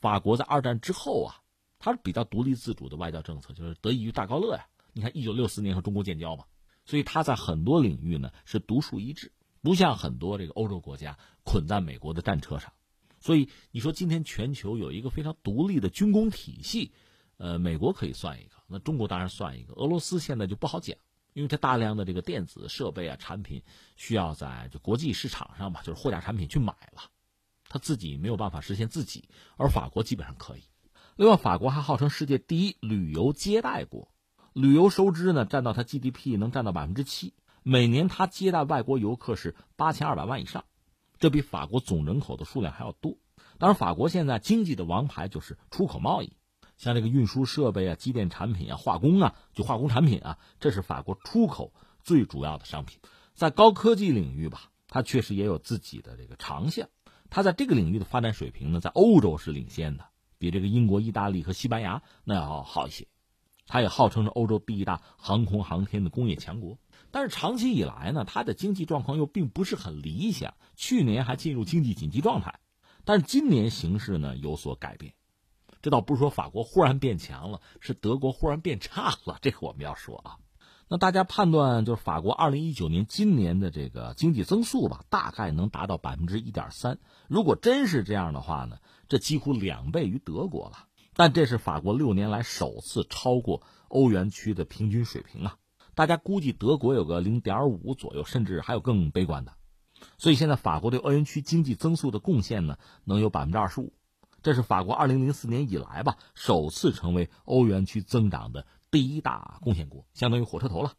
[0.00, 1.42] 法国在二战之后啊，
[1.78, 4.66] 它是比较独立自主的外交政策，就是得益于大高乐呀。
[4.92, 6.44] 你看，一九六四年和中国建交嘛，
[6.84, 12.72] 所以他在很多领域呢是独树一帜，不像很多这个欧洲国家捆在美国的战车上。
[13.20, 16.92] 所以你说今天全球有一个非常独立的军工体系，
[17.36, 20.96] 呃，美国可以算一个，那中国当然算一个，俄罗斯现在就不好讲。
[21.32, 23.62] 因为它大量的这个电子设备啊产品
[23.96, 27.02] 需要在就国际市场上吧，就是货架产品去买了，
[27.68, 30.62] 它自己没有办法实现自己，而法国基本上可以。
[31.16, 34.10] 另外，法国还号称世界第一旅游接待国，
[34.52, 40.64] 旅游收支呢占到它 GDP 能占到百分之七，每年它接待外国游客是八千二百万以上，
[41.18, 43.16] 这比法国总人口的数量还要多。
[43.58, 46.36] 当然，法国现在经济的王牌就是出口贸易，
[46.78, 53.00] 像这个运输设备啊、机电产品啊、化工啊，就化工产品啊，这是法国出口最主要的商品。
[53.34, 56.88] 在高科技领域吧，它确实也有自己的这个长项。
[57.30, 60.06] 它在这个领域的发展水平呢，在欧洲是领先的，
[60.38, 63.06] 比这个英国、意大利和西班牙那要好一些。
[63.66, 66.78] 它也号称是欧洲第一大航空航天的工业强国。
[67.10, 72.60] 但是长期以来呢，它的经济状况又并不是很理想，去年还进入经济紧急状态。
[73.04, 75.12] 但是今年形势呢有所改变，
[75.82, 79.38] 这倒不是说法国忽然变强了，是德国忽然变差了。
[79.40, 80.36] 这个我们要说啊。
[80.90, 86.98] 那大家判断就是法国二零一九年今年的这个经济增速吧，大概能达到百分之一点三。
[87.28, 90.86] 如果真是这样的话呢，这几乎两倍于德国了。
[91.14, 95.56] 但这是法国六年来首次超过欧元区的平均水平啊！
[95.96, 99.52] 大家估计德国有个零点五左右，甚至还有更悲观的。
[100.16, 103.92] 所以现在法国对欧元区经济增速的贡献呢，能有百分之二十五，
[104.48, 108.66] 这是法国二零零四年以来吧首次成为欧元区增长的。
[108.90, 110.94] 第一大贡献国，相当于火车头了。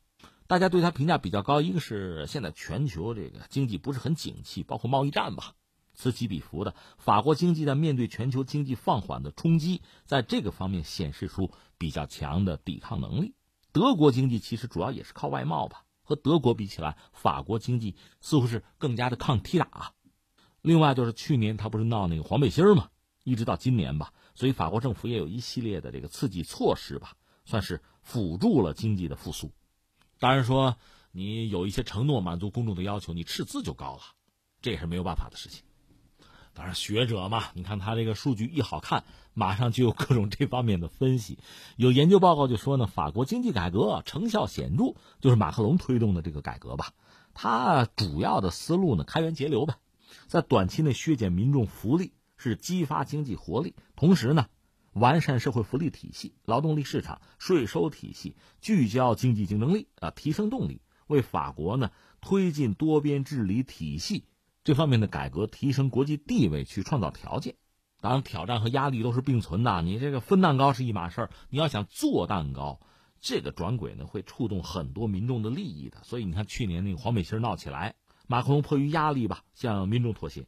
[0.46, 5.56] 大家对它评价比较高，一个是现在全球这个经济不是很景气，包括贸易战吧，
[5.96, 6.76] 此起彼伏的。
[7.00, 13.34] 法国经济在面对全球经济放缓的冲击，在这个方面显示出比较强的抵抗能力。
[13.72, 19.94] 德国经济其实主要也是靠外贸吧，和德国比起来，法国经济似乎是更加的抗踢打。
[20.62, 22.90] 另外就是去年他不是闹那个黄背心儿嘛，
[23.24, 27.14] 一直到今年吧，所以法国政府也有一系列的这个刺激措施吧。
[27.46, 29.52] 算是辅助了经济的复苏，
[30.20, 30.76] 当然说
[31.12, 34.02] 你有一些承诺满足公众的要求，你赤字就高了，
[34.62, 35.64] 这也是没有办法的事情。
[36.54, 39.04] 当然学者嘛，你看他这个数据一好看，
[39.34, 41.40] 马上就有各种这方面的分析。
[41.76, 46.94] 有研究报告就说呢，法国经济改革成效显著，就是马克龙推动的这个改革吧。
[47.34, 49.74] 他主要的思路呢，开源节流呗，
[50.28, 54.47] 在短期内削减民众福利，是激发经济活力，同时呢。
[54.93, 64.25] 完善社会福利体系、劳动力市场、税收体系，聚焦经济竞争力啊，提升动力，为法国呢推进多边治理体系
[64.63, 67.56] 这方面的改革、提升国际地位去创造条件。
[68.02, 69.84] 当然，挑战和压力都是并存的。
[69.84, 72.80] 你这个分蛋糕是一码事儿，你要想做蛋糕，
[73.21, 75.99] 这个转轨呢会触动很多民众的利益的。
[76.04, 77.93] 所以你看，去年那个黄背心闹起来，
[78.28, 80.47] 马克龙迫于压力吧，向民众妥协，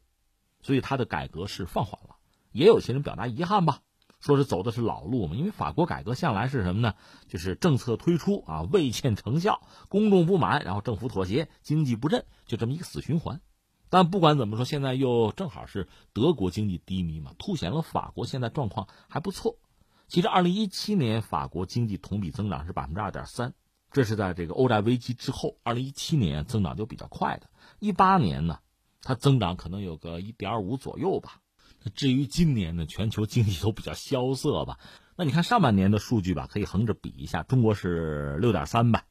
[0.62, 2.16] 所以他的改革是放缓了。
[2.52, 3.80] 也有些人表达遗憾吧。
[4.20, 6.94] 说是走的是老路嘛，因为法国改革向来是什么呢？
[7.26, 13.40] 就是政策推出啊未见成效，公众不满，然后政府妥协，经济不振，就这么一个死循环。
[13.90, 19.56] 但不管怎么说，现在又正好是德国经济低迷嘛，凸显了法国现在状况还不错。
[20.06, 23.54] 其实，二零一七年法国经济同比增长是百分之二点三，
[23.90, 27.50] 这是在这个欧债危机之后，二零一七年增长就比较快的。
[27.80, 28.60] 一八年呢，
[29.02, 31.40] 它增长可能有个一点五左右吧。
[31.94, 34.78] 至于今年呢，全球经济都比较萧瑟吧？
[35.16, 37.42] 那你看上半年的数据吧，可以横着比一下。
[37.42, 39.04] 中国是六点三吧，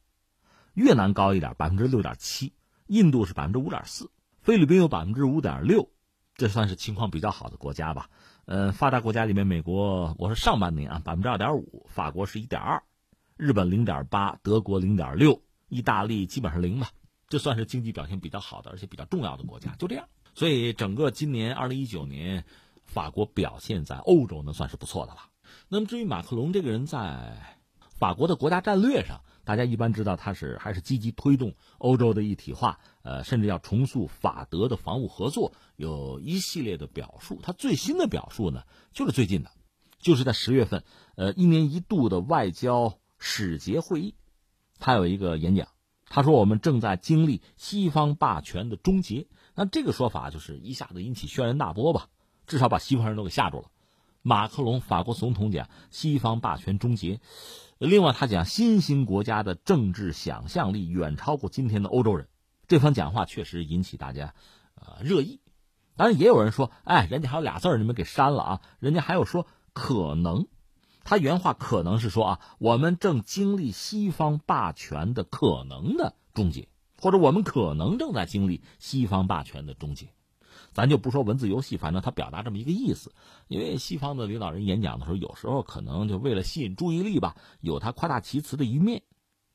[0.72, 2.54] 越南高一点，百分之六点七，
[2.86, 5.90] 印度是百分之五点四，菲律宾有百分之五点六，
[6.34, 8.08] 这算是情况比较好的国家吧？
[8.46, 12.82] 呃，发达国家里面，美国我是上半年啊，百分之二点五，法国是一点二，
[13.36, 16.88] 日本零点八，德国零点六，意大利基本上零吧，
[17.32, 19.74] 这算是经济表现比较好的，而且比较重要的国家。
[19.78, 22.44] 就这样，所以整个今年二零一九年。
[22.84, 25.20] 法国表现在欧洲呢算是不错的了。
[25.68, 27.56] 那么至于马克龙这个人，在
[27.98, 37.40] 法国的国家战略上，大家一般知道他是还是积极推动欧洲的一体化，呃，甚至要重塑法德的防务合作，有一系列的表述。
[37.42, 39.50] 他最新的表述呢，就是最近的，
[39.98, 40.84] 就是在十月份，
[41.16, 44.16] 呃，一年一度的外交使节会议，
[44.78, 45.68] 他有一个演讲，
[46.14, 49.28] 他说我们正在经历西方霸权的终结。
[49.54, 52.08] 那这个说法就是一下子引起轩然大波吧。
[52.46, 53.70] 至少把西方人都给吓住了。
[54.20, 57.18] 马克龙，法国总统讲西方霸权终结。
[57.78, 62.28] 另外，他讲新兴国家的政治想象力远超过今天的欧洲人。
[62.68, 64.34] 这番讲话确实引起大家
[64.74, 65.40] 呃热议。
[65.96, 68.60] 当然，也有人说，哎，人家还有俩字儿你们给删了啊。
[68.80, 70.46] 人家还有说可能，
[71.04, 76.68] 他原话可能是说啊，我们正经历西方霸权的可能的终结，
[77.00, 80.08] 或者我们可能正在经历西方霸权的终结。
[80.72, 83.12] 咱就不说文字游戏，反正他表达这么一个意思。
[83.48, 89.02] 因为西方的领导人演讲的时候，有时候可能就为了吸引注意力吧，有他夸大其词的一面。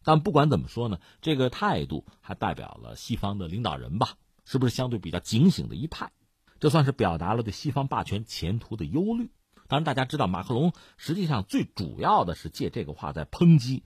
[0.04, 6.12] 但不管怎么说呢，这个态度还代表了西方的领导人吧，是不是相对比较警醒的一派？
[6.60, 9.32] 这算是表达了对西方霸权前途的忧虑。
[9.68, 13.84] 当然，大家知道马克龙实际上最主要的是借这个话在抨击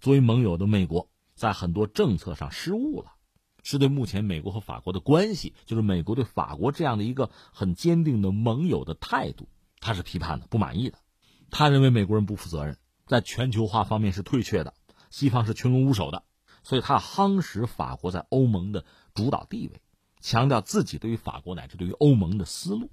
[0.00, 3.12] 作为盟友的美国在很多政策上失误了。
[3.66, 9.48] 是对目前美国和法国的关系，就是美国对法国这样的一个很坚定的盟友的态度，
[9.80, 10.98] 他是批判的、不满意的。
[11.50, 12.76] 他认为美国人不负责任，
[13.06, 14.74] 在全球化方面是退却的，
[15.08, 16.24] 西方是群龙无首的，
[16.62, 19.80] 所以他夯实法国在欧盟的主导地位，
[20.20, 22.90] 强调自己对于法国乃至对于欧盟的思路。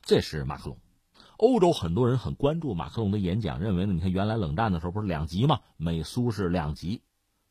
[0.00, 0.78] 这是马克龙。
[1.36, 7.02] 欧洲很多人很关注马克龙的演讲，认为呢，你看原来冷战的时候不是两极嘛，美苏是两极，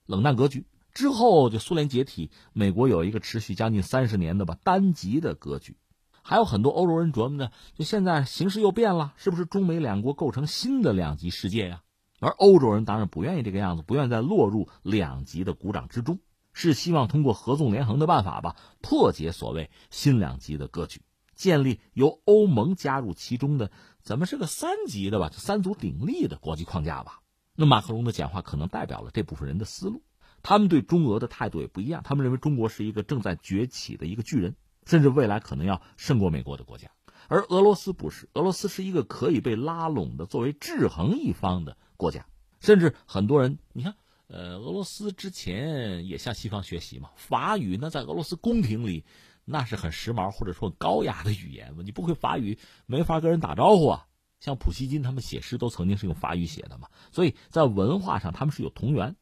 [0.06, 5.76] 冷战格局之后就苏联解体，美国有一个持续将近三十年的吧单极的格局，
[6.22, 11.82] 还有很多欧洲人琢磨呢，就现在形势又变了，是不是中美两国构成新的两极世界呀？
[12.20, 16.20] 而欧洲人当然不愿意这个样子，不愿再落入两极的鼓掌之中，
[16.54, 21.02] 是希望通过合纵连横的办法吧，破解所谓新两极的格局。
[21.44, 23.70] 建立由欧盟加入其中的，
[24.02, 25.30] 怎么是个三级的吧？
[25.34, 27.20] 三足鼎立的国际框架吧？
[27.54, 30.02] 那马克龙的讲话可能代表了这部分人的思路，
[30.42, 32.02] 他们对中俄的态度也不一样。
[32.02, 36.90] 他们认为中国是一个正在崛起的一个巨人，甚至未来可能要胜过美国的国家。
[37.28, 42.26] 而俄罗斯不是，俄罗斯是一个可以被拉拢的作为制衡一方的国家。
[42.62, 43.96] 甚至很多人，你看，
[44.28, 49.04] 呃，俄罗斯之前也向西方学习嘛，法语呢，在俄罗斯宫廷里。
[49.46, 51.84] 那是很时髦或者说高雅的语言嘛？
[51.84, 54.08] 你不会法语，没法跟人打招呼啊。
[54.40, 59.16] 像普希金他们写诗都曾经是用法语写的嘛，所以在文化上他们是有同源。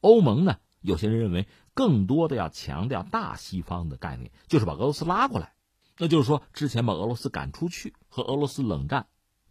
[0.00, 5.54] 欧盟呢，有些人认为更多的要强调大西方的概念，就是把俄罗斯拉过来。
[5.98, 9.06] 那就是说，之前把俄罗斯赶出去和俄罗斯冷战、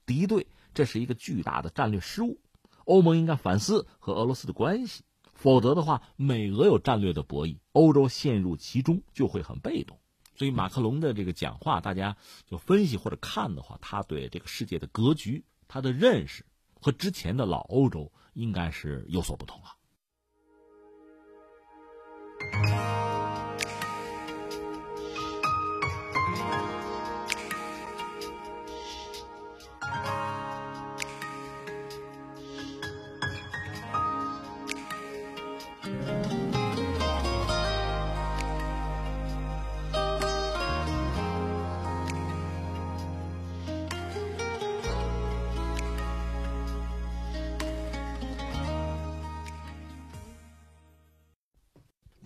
[0.06, 2.40] 敌对，这是一个巨大的战略失误。
[2.84, 5.04] 欧盟应该反思和俄罗斯的关系，
[5.34, 9.98] 否则的话，美俄有战略的博弈，欧洲陷入其中就会很被动。
[10.36, 19.68] 所以马克龙的这个讲话，大家就分析或者看的话，他对这个世界的格局，他的认识和之前的老欧洲应该是有所不同了。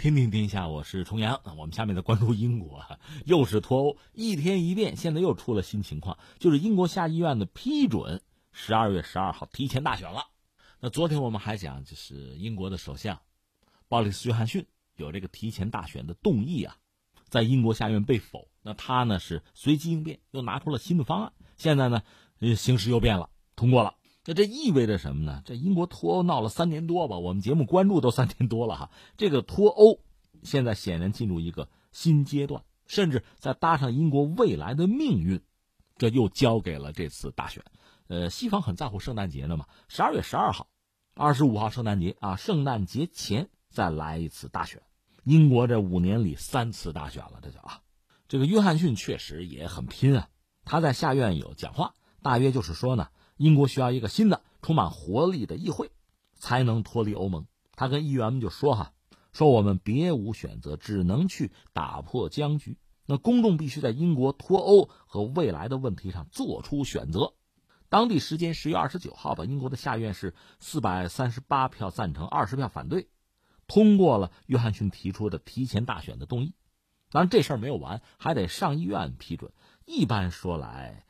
[0.09, 1.39] 听听天下，我是重阳。
[1.55, 2.83] 我们下面再关注英国，
[3.25, 8.19] 又是脱欧，一天一变，现在又出了新情况，就是英国下议院的批准，
[8.51, 10.25] 十二月十二号提前大选了。
[10.79, 13.19] 那昨天我们还讲，就是英国的首相
[13.87, 16.75] 鲍里斯·约翰逊有这个提前大选的动议啊，
[17.27, 18.47] 在英国下院被否。
[18.63, 21.33] 那他呢是随机应变，又拿出了新的方案。
[21.55, 22.01] 现在呢，
[22.57, 23.93] 形势又变了，通过了。
[24.25, 25.41] 那这意味着什么呢？
[25.45, 28.91] 这英国脱欧闹了三年多吧，我们节目关注都三年多了哈。
[29.17, 30.01] 这个脱欧
[30.43, 35.41] 现在显然进入一个新阶段，甚至在搭上英国未来的命运，
[35.97, 37.63] 这又交给了这次大选。
[38.07, 40.67] 呃，西方很在乎圣诞节的嘛，十二月十二号、
[41.15, 44.81] 二十五号圣诞节啊，圣诞节前再来一次大选。
[45.23, 47.81] 英国这五年里三次大选了，这叫啊。
[48.27, 50.27] 这个约翰逊确实也很拼啊，
[50.65, 53.07] 他在下院有讲话，大约就是说呢。
[53.39, 55.91] 英国需要一个新的、充满活力的议会，
[56.35, 57.47] 才能脱离欧盟。
[57.73, 58.91] 他跟议员们就说：“哈，
[59.31, 62.77] 说我们别无选择，只能去打破僵局。
[63.05, 67.33] 那公众必须在英国脱欧和未来的问题上做出选择。”
[67.87, 73.07] 当地时间十月二十九号吧，英国的下院是四百三十八票赞成，二十票反对，
[73.67, 76.53] 通过了约翰逊提出的提前大选的动议。
[77.09, 79.53] 当然，这事儿没有完，还得上议院批准。
[79.85, 81.05] 一般说来。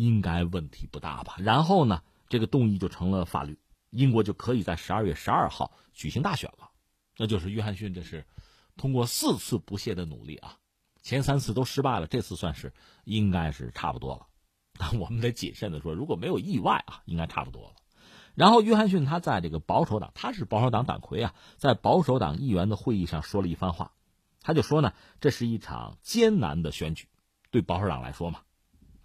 [0.00, 1.36] 应该问题不大吧？
[1.40, 3.58] 然后呢，这个动议就成了法律，
[3.90, 6.70] 英国就可以在十二月十二号举行大选了。
[7.18, 8.24] 那就是约翰逊这是
[8.78, 10.56] 通过四次不懈的努力啊，
[11.02, 12.72] 前三次都失败了，这次算是
[13.04, 14.26] 应该是差不多了。
[14.78, 17.74] 但 我们得谨慎的说，如果没有意外啊，应该差不多了。
[18.34, 23.92] 然后约翰逊他在这个保守党，他是保守党党魁啊，在保守党议员的会议上说了一番话，
[24.40, 27.06] 他就说呢，这是一场艰难的选举，
[27.50, 28.40] 对保守党来说嘛。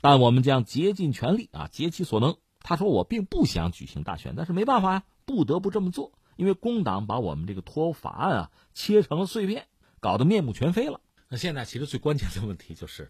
[0.05, 2.37] 但我们将竭尽全力啊，竭其所能。
[2.59, 6.11] 他说：“我并不想举行大选，但是没办法呀，不得不这么做。
[6.35, 9.65] 因为工党把我们这个脱欧法案啊切成了碎片，
[9.99, 11.01] 搞得面目全非了。
[11.27, 13.09] 那现在其实最关键的问题就是，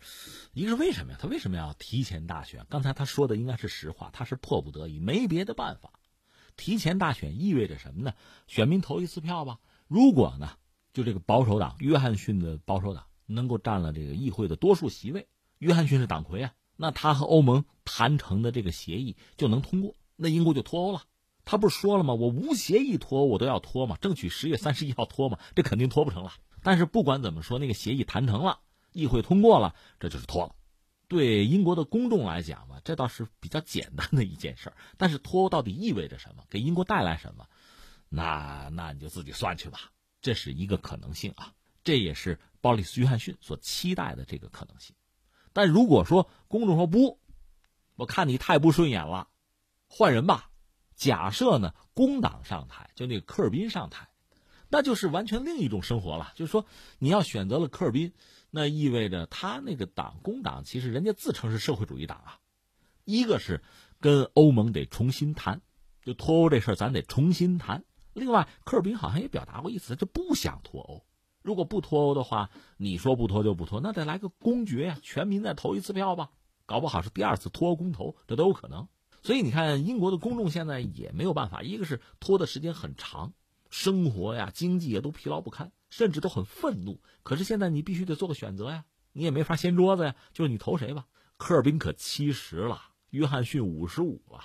[0.53, 1.17] 一个是为什么呀？
[1.21, 2.65] 他为什么要提前大选？
[2.69, 5.91] 刚才他说的应该是实话，他是迫不得已，没别的办法。
[6.55, 8.13] 提前大选意味着什么呢？
[8.47, 9.59] 选民投一次票吧。
[9.89, 10.51] 如果呢，
[10.93, 15.27] 就这个保守党约翰逊的保守党能够占了这个议会的多数席位，
[15.57, 21.03] 约翰逊是党魁啊。”那他和欧盟谈成的这个协议就能通过，那英国就脱欧了。
[21.45, 22.13] 他不是说了吗？
[22.13, 26.33] 我无协议脱欧我都要脱嘛，争取十月三十一号脱嘛，这肯定脱不成了。
[26.63, 28.59] 但是不管怎么说，那个协议谈成了，
[28.93, 30.55] 议会通过了，这就是脱了。
[31.07, 34.75] 对英国的公众来讲嘛，这倒是比较简单的一件事儿。
[34.97, 36.43] 但是脱欧到底意味着什么？
[36.49, 37.45] 给英国带来什么？
[38.09, 39.91] 那那你就自己算去吧。
[40.21, 41.53] 这是一个可能性啊，
[41.83, 44.94] 这也是鲍里斯·约翰逊所期待的这个可能性。
[45.55, 47.21] 但如果说公众说不，
[47.95, 49.29] 我看你太不顺眼了，
[49.87, 50.49] 换人吧。
[50.97, 54.09] 假设呢，工党上台，就那个科尔宾上台，
[54.67, 56.33] 那就是完全另一种生活了。
[56.35, 56.65] 就是说，
[56.99, 58.11] 你要选择了科尔宾，
[58.51, 62.39] 那意味着他那个党工党其实人家自称是社会主义党啊。
[63.05, 63.63] 一个是
[64.01, 65.61] 跟欧盟得重新谈，
[66.03, 67.85] 就脱欧这事儿咱得重新谈。
[68.11, 71.05] 另外，科尔宾好像也表达过意思，就不想脱欧。
[71.45, 76.31] 如果不脱欧的话，你说不脱就不脱，那得来个公决呀，全民再投一次票吧，
[76.65, 78.87] 搞不好是第二次脱欧公投，这都有可能。
[79.21, 83.33] 所以你看，英国的公众现在也没有办法，一个是拖的时间很长，
[83.69, 86.99] 生活呀、经济也都疲劳不堪，甚至都很愤怒。
[87.21, 91.05] 可是现在你必须得做个选择呀，你也没法掀桌子呀，就是你投谁吧。
[91.37, 92.81] 科尔宾可七十了，
[93.11, 94.39] 约翰逊五十五了。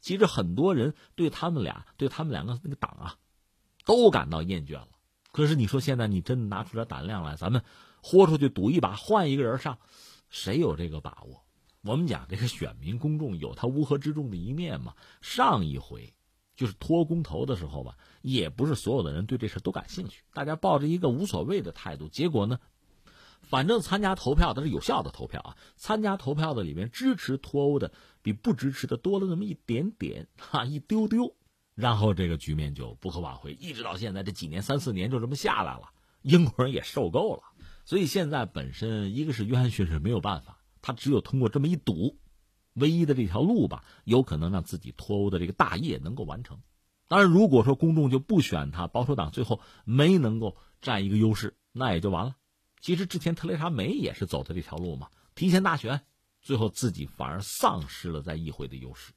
[0.00, 3.16] 其实很多人对他们俩、对他们两个那个党啊，
[3.84, 4.88] 都感到厌倦了。
[5.34, 7.64] 可是你说现在你真的拿出点胆量来，咱们
[8.00, 9.78] 豁出去赌一把，换一个人上，
[10.30, 11.42] 谁有这个把握？
[11.82, 14.94] 我们讲这个选民公众有他乌合之众的一面嘛。
[15.20, 16.14] 上一回
[16.54, 22.08] 就是脱公投的时候吧，也不是所有的人对这事都感兴趣，大家抱着一个无所谓的态度。
[22.08, 22.60] 结果呢，
[23.42, 27.90] 反正参加投票的是有效的投票啊，参加投票的里面支持脱欧的
[28.22, 31.34] 比不支持的多了那么一点点，哈，一丢丢。
[31.74, 35.90] 然后这个局面就不可挽回，一直到现在这几年三四年就这么下来了，
[36.22, 37.42] 英国人也受够了。
[37.84, 40.58] 所以现在本身一个是约翰逊是没有办法。
[40.80, 42.18] 他只有通过这么一赌，
[42.74, 46.60] 唯一的这条路吧，有可能让自己脱欧的这个大业能够完成。
[47.08, 52.36] 当然，如果说公众就不选他，保守党最后没能够占一个优势，那也就完了。
[52.82, 56.02] 其实之前特蕾莎梅也是走的这条路嘛，提前大选，
[56.42, 59.12] 最后自己反而丧失了在议会的优势，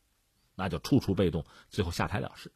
[0.57, 2.51] 那就处处被动，最后下台了事。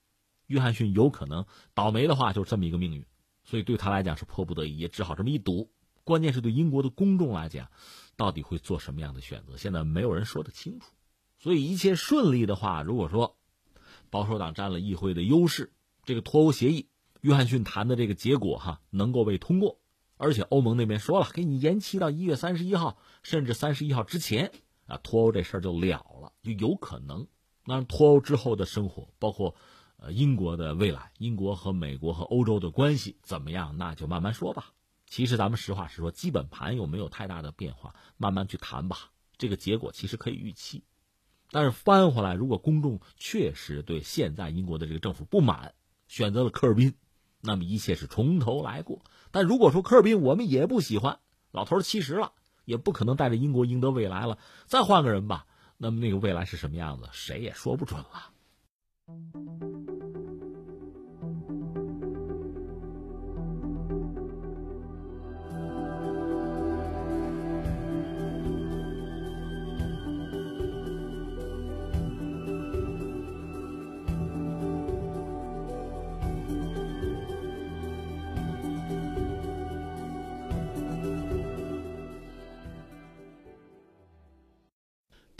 [0.48, 3.06] 约翰逊有可能倒霉的话，就是这么一个命运，
[3.46, 5.72] 所以对他来讲是迫不得已，也只好这么一赌。
[6.04, 7.70] 关键是对英国的公众来讲。
[8.18, 9.58] 到底会做什么样的选择？
[9.58, 10.92] 现在没有人说得清楚，
[11.40, 13.36] 所以一切顺利的话，如果说
[14.12, 15.74] 保守党占了议会的优势，
[16.04, 16.90] 这个脱欧协议，
[17.22, 19.80] 约翰逊谈的这个结果哈能够被通过，
[20.18, 24.52] 而且欧盟那边说了，给你延期到一月三十一号，甚至三十一号之前
[24.86, 27.26] 啊，脱欧这事儿就了了，就有可能。
[27.66, 29.56] 那脱欧之后的生活，包括
[29.98, 34.74] 呃英国的未来，英国和美国和欧洲的关系怎么样，那就慢慢说吧。
[35.08, 39.12] 其实咱们实话实说，基本盘又没有太大的变化，慢慢去谈吧。
[39.38, 40.84] 这个结果其实可以预期，
[41.52, 45.74] 但是翻回来，如果公众确实对现在英国的这个政府不满，
[46.08, 46.94] 选择了科尔宾，
[47.42, 49.02] 那么一切是从头来过。
[49.32, 51.20] 但如果说科尔宾我们也不喜欢，
[51.52, 52.34] 老头七十了，
[52.66, 55.46] 也不可能带着英国赢得未来了，再换个人吧，
[55.82, 58.32] 那么那个未来是什么样子，谁也说不准了。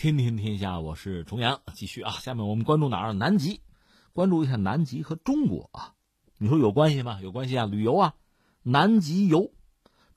[0.02, 2.14] 天天天下，我是重阳，继续啊。
[2.14, 3.14] 下面我们关注哪儿？
[3.14, 3.62] 南极，
[4.14, 5.94] 关注一下南极和中国啊。
[6.40, 7.22] 你说有关系吗？
[7.22, 7.68] 有关系啊。
[7.68, 8.16] 旅游啊，
[8.64, 9.52] 南极游，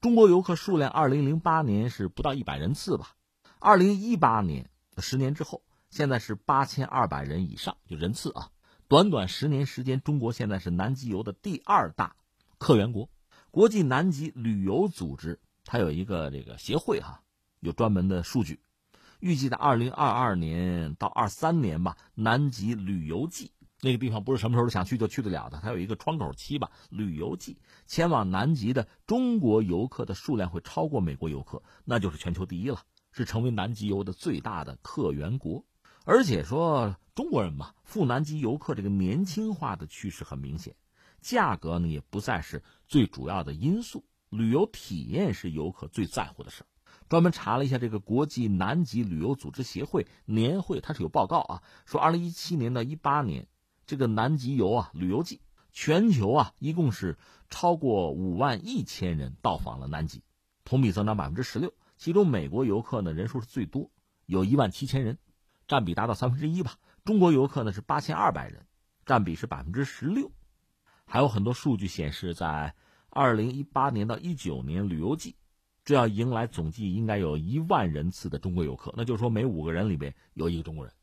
[0.01, 3.15] 中国游客数量，二零零八年是不到一百人次吧？
[3.59, 8.49] 二零一八年，十年之后，现在是八千二百人以上，就人次啊。
[8.89, 12.17] 短短十年时间，中国现在是南极游的第二大
[12.57, 13.11] 客源国。
[13.51, 17.21] 国际南极旅游组织它有一个这个协会哈，
[17.61, 18.61] 有专门的数据。
[19.25, 26.71] 预计在二零二二年到二三年吧，南极旅游季那个地方不是什么时候想去就去得了的，它有一个窗口期吧。
[26.91, 27.57] 旅游季
[27.87, 35.65] 前往南极的中国游客的数量会超过美国游客，那就是全球第一了，是成为南极游的最大的客源国。
[36.05, 40.77] 而且说中国人嘛，赴南极游客这个年轻化的趋势很明显，
[41.23, 46.67] 价格呢也不再是最主要的因素，旅游体验是游客最在乎的事儿。
[47.09, 53.47] 专门查了一下这个国际南极旅游组织协会年会，它是有报告啊，说二零一七年到一八年
[53.87, 55.41] 这个南极游啊旅游季，
[55.73, 57.19] 全球啊一共是
[57.51, 60.23] 超过五万一千人到访了南极，
[60.65, 61.73] 同比增长百分之十六。
[61.97, 63.91] 其中美国游客呢人数是最多，
[64.27, 65.19] 有一万七千人，
[65.69, 66.77] 占比达到三分之一吧。
[67.05, 68.67] 中国游客呢是八千二百人，
[69.05, 70.33] 占比是百分之十六。
[71.07, 72.75] 还有很多数据显示，在
[73.11, 75.37] 二零一八年到一九年旅游季，
[75.85, 80.95] 这要迎来总计应该有一万人次的中国游客，那就是说每五个人里边有一个中国人。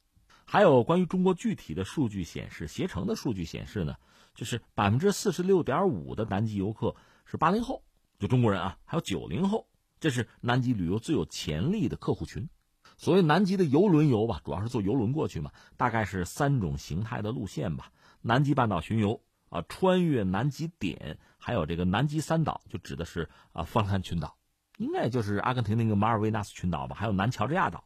[0.44, 3.96] 还有关于中国具体的数据显示，携程的数据显示呢，
[4.34, 7.84] 就是百分之四十六点五的南极游客是八零后，
[8.20, 9.68] 就中国人啊，还有九零后，
[10.00, 12.50] 这是南极旅游最有潜力的客户群。
[12.98, 24.36] 所谓南极的游轮游吧，主要是坐游轮过去嘛，大概是三种形态的路线吧：南极半岛巡游啊，穿越南极点，还有这个南极三岛，就指的是啊，方兰群岛，
[24.82, 27.84] 应该就是阿根廷那个马尔维纳斯群岛吧，还有南乔治亚岛、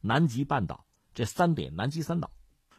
[0.00, 0.86] 南极半岛。
[1.12, 2.30] 这三点南极三岛，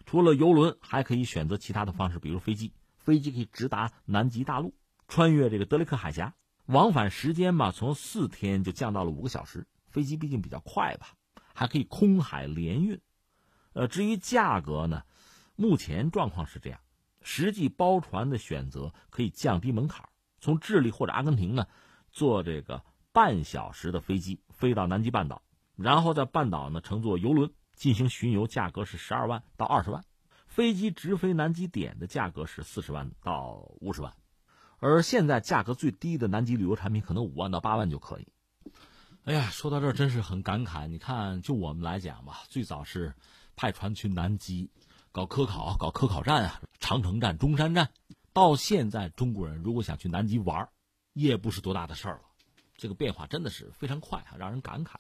[0.06, 2.74] 除了游轮，还可以选择其他的方式，比如飞机。
[2.96, 4.74] 飞机可以直达南极大陆，
[5.08, 6.34] 穿越这个德雷克海峡，
[6.68, 9.68] 往返时间嘛，从四天就降到了五个小时。
[9.90, 11.08] 飞机毕竟比较快吧，
[11.54, 13.00] 还可以空海联运。
[13.74, 15.04] 呃，至于价格呢，
[15.56, 16.80] 目前状况是这样：
[17.22, 20.08] 实际包船的选择可以降低门槛，
[20.40, 21.68] 从智利或者阿根廷呢，
[22.12, 22.82] 坐这个
[23.12, 25.42] 半小时的飞机飞到南极半岛，
[25.76, 27.52] 然后在半岛呢乘坐游轮。
[27.76, 30.02] 进行巡游，价格是十二万到二十万；
[30.48, 34.14] 飞机直飞南极点的价格是四十万到五十万。
[34.80, 38.28] 而现在价格最低的南极旅游产品，可能五万到八万就可以。
[39.24, 40.88] 哎呀，说到这真是很感慨。
[40.88, 43.14] 你看，就我们来讲吧，最早是
[43.56, 44.70] 派船去南极
[45.14, 47.92] 搞科考、搞科考站啊，长城站、中山站，
[48.34, 50.68] 到现在中国人如果想去南极玩，
[51.14, 52.29] 也不是多大的事儿了。
[52.80, 54.96] 这个变化真的是非常快啊，让人感慨。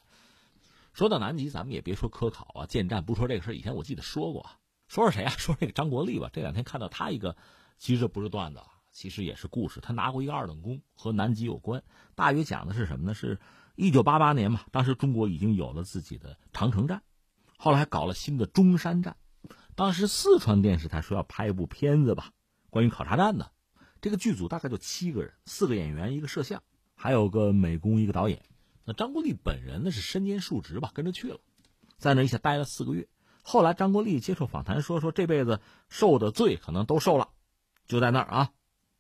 [0.94, 4.46] 说到南极，咱们也别说科考啊、建站，不说这个事以前我记得说过，
[4.88, 5.30] 说说谁啊？
[5.38, 6.30] 说这个张国立吧。
[6.34, 7.36] 这两天看到他一个，
[7.78, 8.62] 其实不是段子，
[8.92, 9.80] 其实也是故事。
[9.80, 11.82] 他拿过一个二等功，和南极有关。
[12.16, 13.14] 大约讲的是什么呢？
[13.14, 13.40] 是
[13.76, 17.02] 一九八八年嘛，当时中国已经有了自己的长城站，
[17.58, 19.16] 后来还搞了新的中山站。
[19.76, 22.32] 当时四川电视台说要拍一部片子吧，
[22.70, 23.52] 关于考察站的。
[24.02, 26.62] 这个剧组大概就七个人，四个演员，一个摄像，
[27.02, 28.44] 还有个美工，一个导演。
[28.84, 31.40] 那张国立本人呢是身兼数职吧，跟着去了，
[31.98, 33.08] 在那一下待了四个月。
[33.42, 37.30] 后来张国立接受访谈说，说这辈子受的罪可能都受了，
[37.88, 38.52] 就在那儿啊，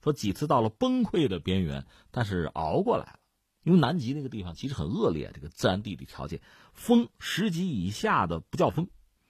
[0.01, 3.19] 说几次到了崩溃的边缘，但是熬过来了。
[3.63, 6.39] 因为南极那个地方其实很恶劣，这个自然地理条件，
[6.73, 8.87] 风十级以下的不叫风，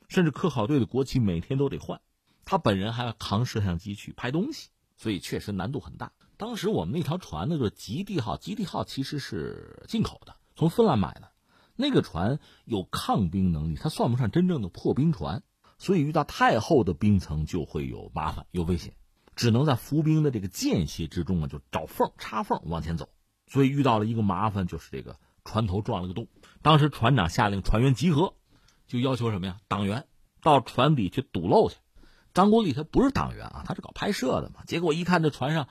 [0.10, 2.02] 甚至科考队的国旗每天都得换，
[2.46, 6.12] 他本人还要扛摄像机去拍东西，所以确实难度很大。
[6.40, 10.38] 当时我们那条船呢，就是极地号，极地号其实是进口的。
[10.56, 11.34] 从芬兰买的，
[11.76, 15.44] 那个船有抗冰能力，它算不上真正的破冰船，
[15.78, 18.94] 所以遇到太厚的冰层就会有麻烦、有危险，
[19.36, 23.10] 只能在浮冰的这个间隙之中啊，就找缝插缝往前走。
[23.46, 26.30] 所以遇到了一个麻烦，就是这个船头撞了个洞。
[26.62, 28.34] 当时船长下令船员集合，
[28.88, 29.58] 就要求什么呀？
[29.68, 30.08] 党员
[30.42, 31.76] 到船底去堵漏去。
[32.34, 34.64] 张国立他不是党员啊，他是搞拍摄的嘛。
[34.66, 35.68] 结果一看这船上，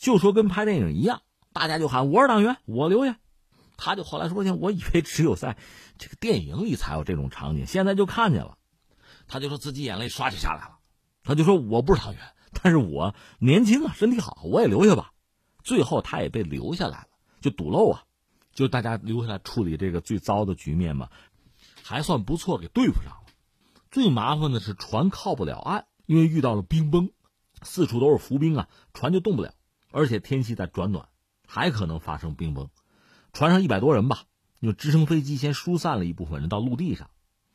[0.00, 1.20] 就说跟拍电影一样，
[1.52, 3.18] 大家就喊我是党员，我留下。
[3.76, 5.58] 他就后来说：“我以为只有在
[5.98, 8.56] 这个电影里才有这种场景，现在就看见了。”
[9.28, 10.78] 他就说自己眼泪唰就下来了。
[11.22, 12.22] 他就说：“我不是党员，
[12.62, 15.12] 但是我年轻啊，身体好，我也留下吧。”
[15.62, 17.06] 最后他也被留下来了，
[17.42, 18.04] 就堵漏啊，
[18.54, 21.10] 就大家留下来处理这个最糟的局面嘛，
[21.84, 23.26] 还算不错，给对付上了。
[23.90, 27.10] 最麻烦的是船靠不了岸，因为遇到了冰崩，
[27.60, 29.52] 四处都是浮冰啊，船就动不了，
[29.90, 31.08] 而且天气在转暖，
[31.46, 32.70] 还可能发生冰崩。
[33.32, 34.24] 船上一百多人吧，
[34.58, 37.10] 用直升飞机先疏散了一部分人到陆地上，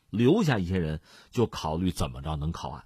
[0.10, 2.86] 留下一些人就考虑怎么着能靠岸。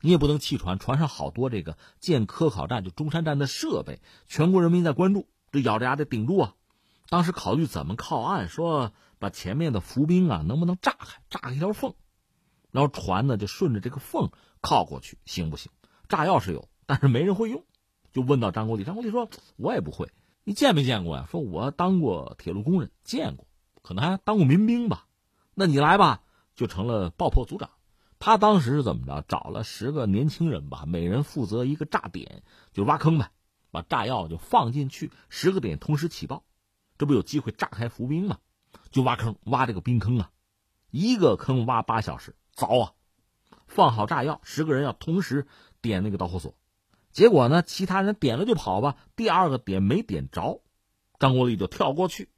[0.00, 6.54] 你也不能弃船，船上好多这个建科考站就中山站的设备，全国人民在关注，这咬着牙得顶住啊。
[7.08, 11.94] 当时考虑怎么靠岸，说把前面的浮冰啊能不能炸开，炸开一条缝，
[12.70, 14.30] 然后船呢就顺着这个缝
[14.60, 15.70] 靠过去，行不行？
[16.08, 17.64] 炸药是有，但是没人会用，
[18.12, 20.10] 就问到张国立，张国立说：“我也不会。”
[20.42, 21.26] 你见没见过呀？
[21.30, 23.46] 说我当过铁路工人，见过，
[23.82, 25.06] 可能还当过民兵吧。
[25.54, 26.22] 那你来吧，
[26.56, 27.70] 就成了爆破组长。
[28.18, 29.22] 他当时是怎么着？
[29.28, 32.42] 找了十个年轻人吧，每人负责一个炸点，
[32.72, 33.30] 就挖坑呗，
[33.70, 36.42] 把炸药就放进去，十个点同时起爆，
[36.98, 38.38] 这不有机会炸开浮冰吗？
[38.90, 40.30] 就挖坑，挖这个冰坑啊，
[40.90, 42.92] 一个坑挖八小时，凿啊，
[43.66, 45.46] 放好炸药，十个人要同时
[45.80, 46.54] 点那个导火索。
[47.12, 47.62] 结果呢？
[47.62, 48.96] 其他人点了就跑吧。
[49.16, 50.62] 第二个点没点着，
[51.18, 52.28] 张国立就跳过去，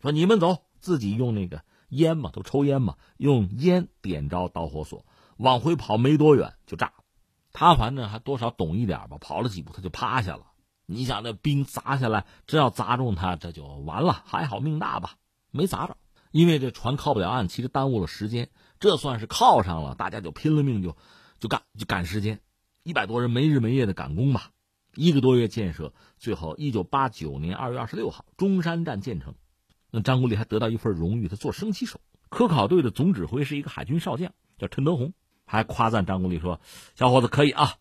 [0.00, 5.04] 说：“你们走，自己用那个烟嘛，都抽烟嘛，用烟点着导火索，
[5.36, 7.04] 往回跑没多远就炸了。
[7.52, 10.46] 他反正还多少懂一点吧，跑了几步他就趴下了。
[10.86, 14.22] 你想那冰砸下来，真要砸中他，这就完了。
[14.24, 15.16] 还好命大吧，
[15.50, 15.96] 没砸着。
[16.30, 18.48] 因为这船靠不了岸，其实耽误了时间。
[18.78, 20.96] 这算是靠上了，大家就拼了命就
[21.40, 22.40] 就干，就赶时间。
[22.82, 24.50] 一百多人没日没夜的赶工吧，
[24.94, 29.34] 一个多月建设，最后一九八九年二月二十六号，中山站建成。
[29.90, 32.00] 那张国立还得到一份荣誉，他做升旗手。
[32.28, 35.12] 科考队的总指挥是一个海军少将，叫陈德宏，
[35.44, 36.60] 还夸赞张国立说
[36.94, 37.74] ：“小伙子可以啊，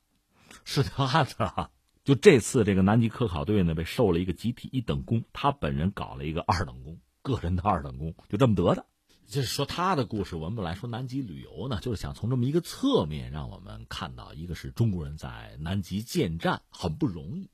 [0.66, 1.70] 是条汉子啊。”
[2.04, 8.86] 就这次这个南极科考队呢，被授了一个集体一等功，他本人搞了一个二等功，个人的二等功，就这么得的。
[9.30, 17.48] 就是说他的故事，我们本来说南极旅游呢，就是想从这么一个侧面让我们看到，一个是中国人在南极建站很不容易，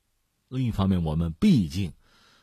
[0.48, 1.92] 另一方面我们毕竟。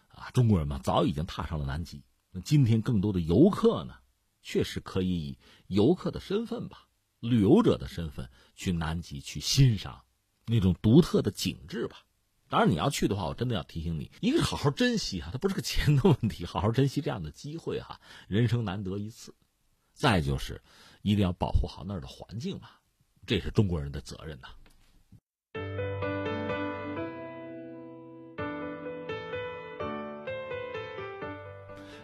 [0.09, 2.03] 啊，中国人嘛，早已经踏上了南极。
[2.31, 3.95] 那今天更多的游客呢，
[4.43, 6.87] 确实可以以游客的身份吧，
[7.19, 10.03] 旅游者的身份去南极去欣赏
[10.45, 12.05] 那种独特的景致吧。
[12.53, 17.99] 当然，你要去的话，我真的要提醒你，一个是好好珍惜哈，它不是个钱的问题，好好珍惜这样的机会哈，
[18.29, 19.35] 人生难得一次。
[19.95, 20.61] 再就是，
[21.01, 22.69] 一定要保护好那儿的环境嘛，
[23.25, 24.49] 这是中国人的责任呐。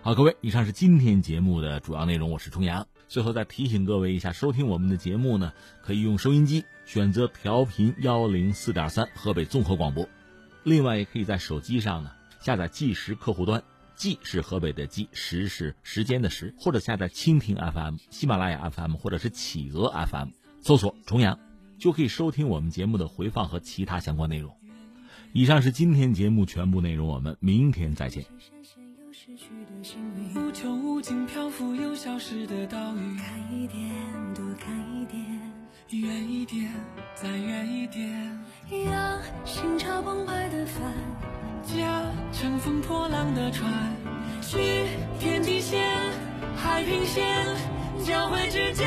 [0.00, 2.30] 好，各位，以上是今天节目的主要内容。
[2.30, 2.88] 我是重阳。
[3.06, 10.08] 最后再提醒各位一下，收听我们的节目呢，可以用收音机选择调频幺零四点三河北综合广播，
[10.68, 13.62] 另外也可以在手机上呢下载计时客户端，
[13.96, 20.28] 计是河北的计，时是时间的时，或者下载蜻蜓 FM、喜马拉雅 FM 或者是企鹅 FM，
[20.60, 21.38] 搜索重阳，
[21.78, 24.54] 就可以收听我们节目的回放和其他相关内容。
[25.32, 28.24] 以上是今天节目全部内容，我们明天再见。
[30.34, 35.37] 无穷无尽漂浮又消失的岛屿，看一点，多看一点，
[35.96, 36.70] 远一点，
[37.14, 38.38] 再远一点，
[38.84, 40.92] 让心潮澎湃的帆，
[41.64, 43.72] 驾乘风破浪的船，
[44.42, 44.86] 去
[45.18, 45.88] 天际线、
[46.54, 47.46] 海平线
[48.04, 48.86] 交汇之间，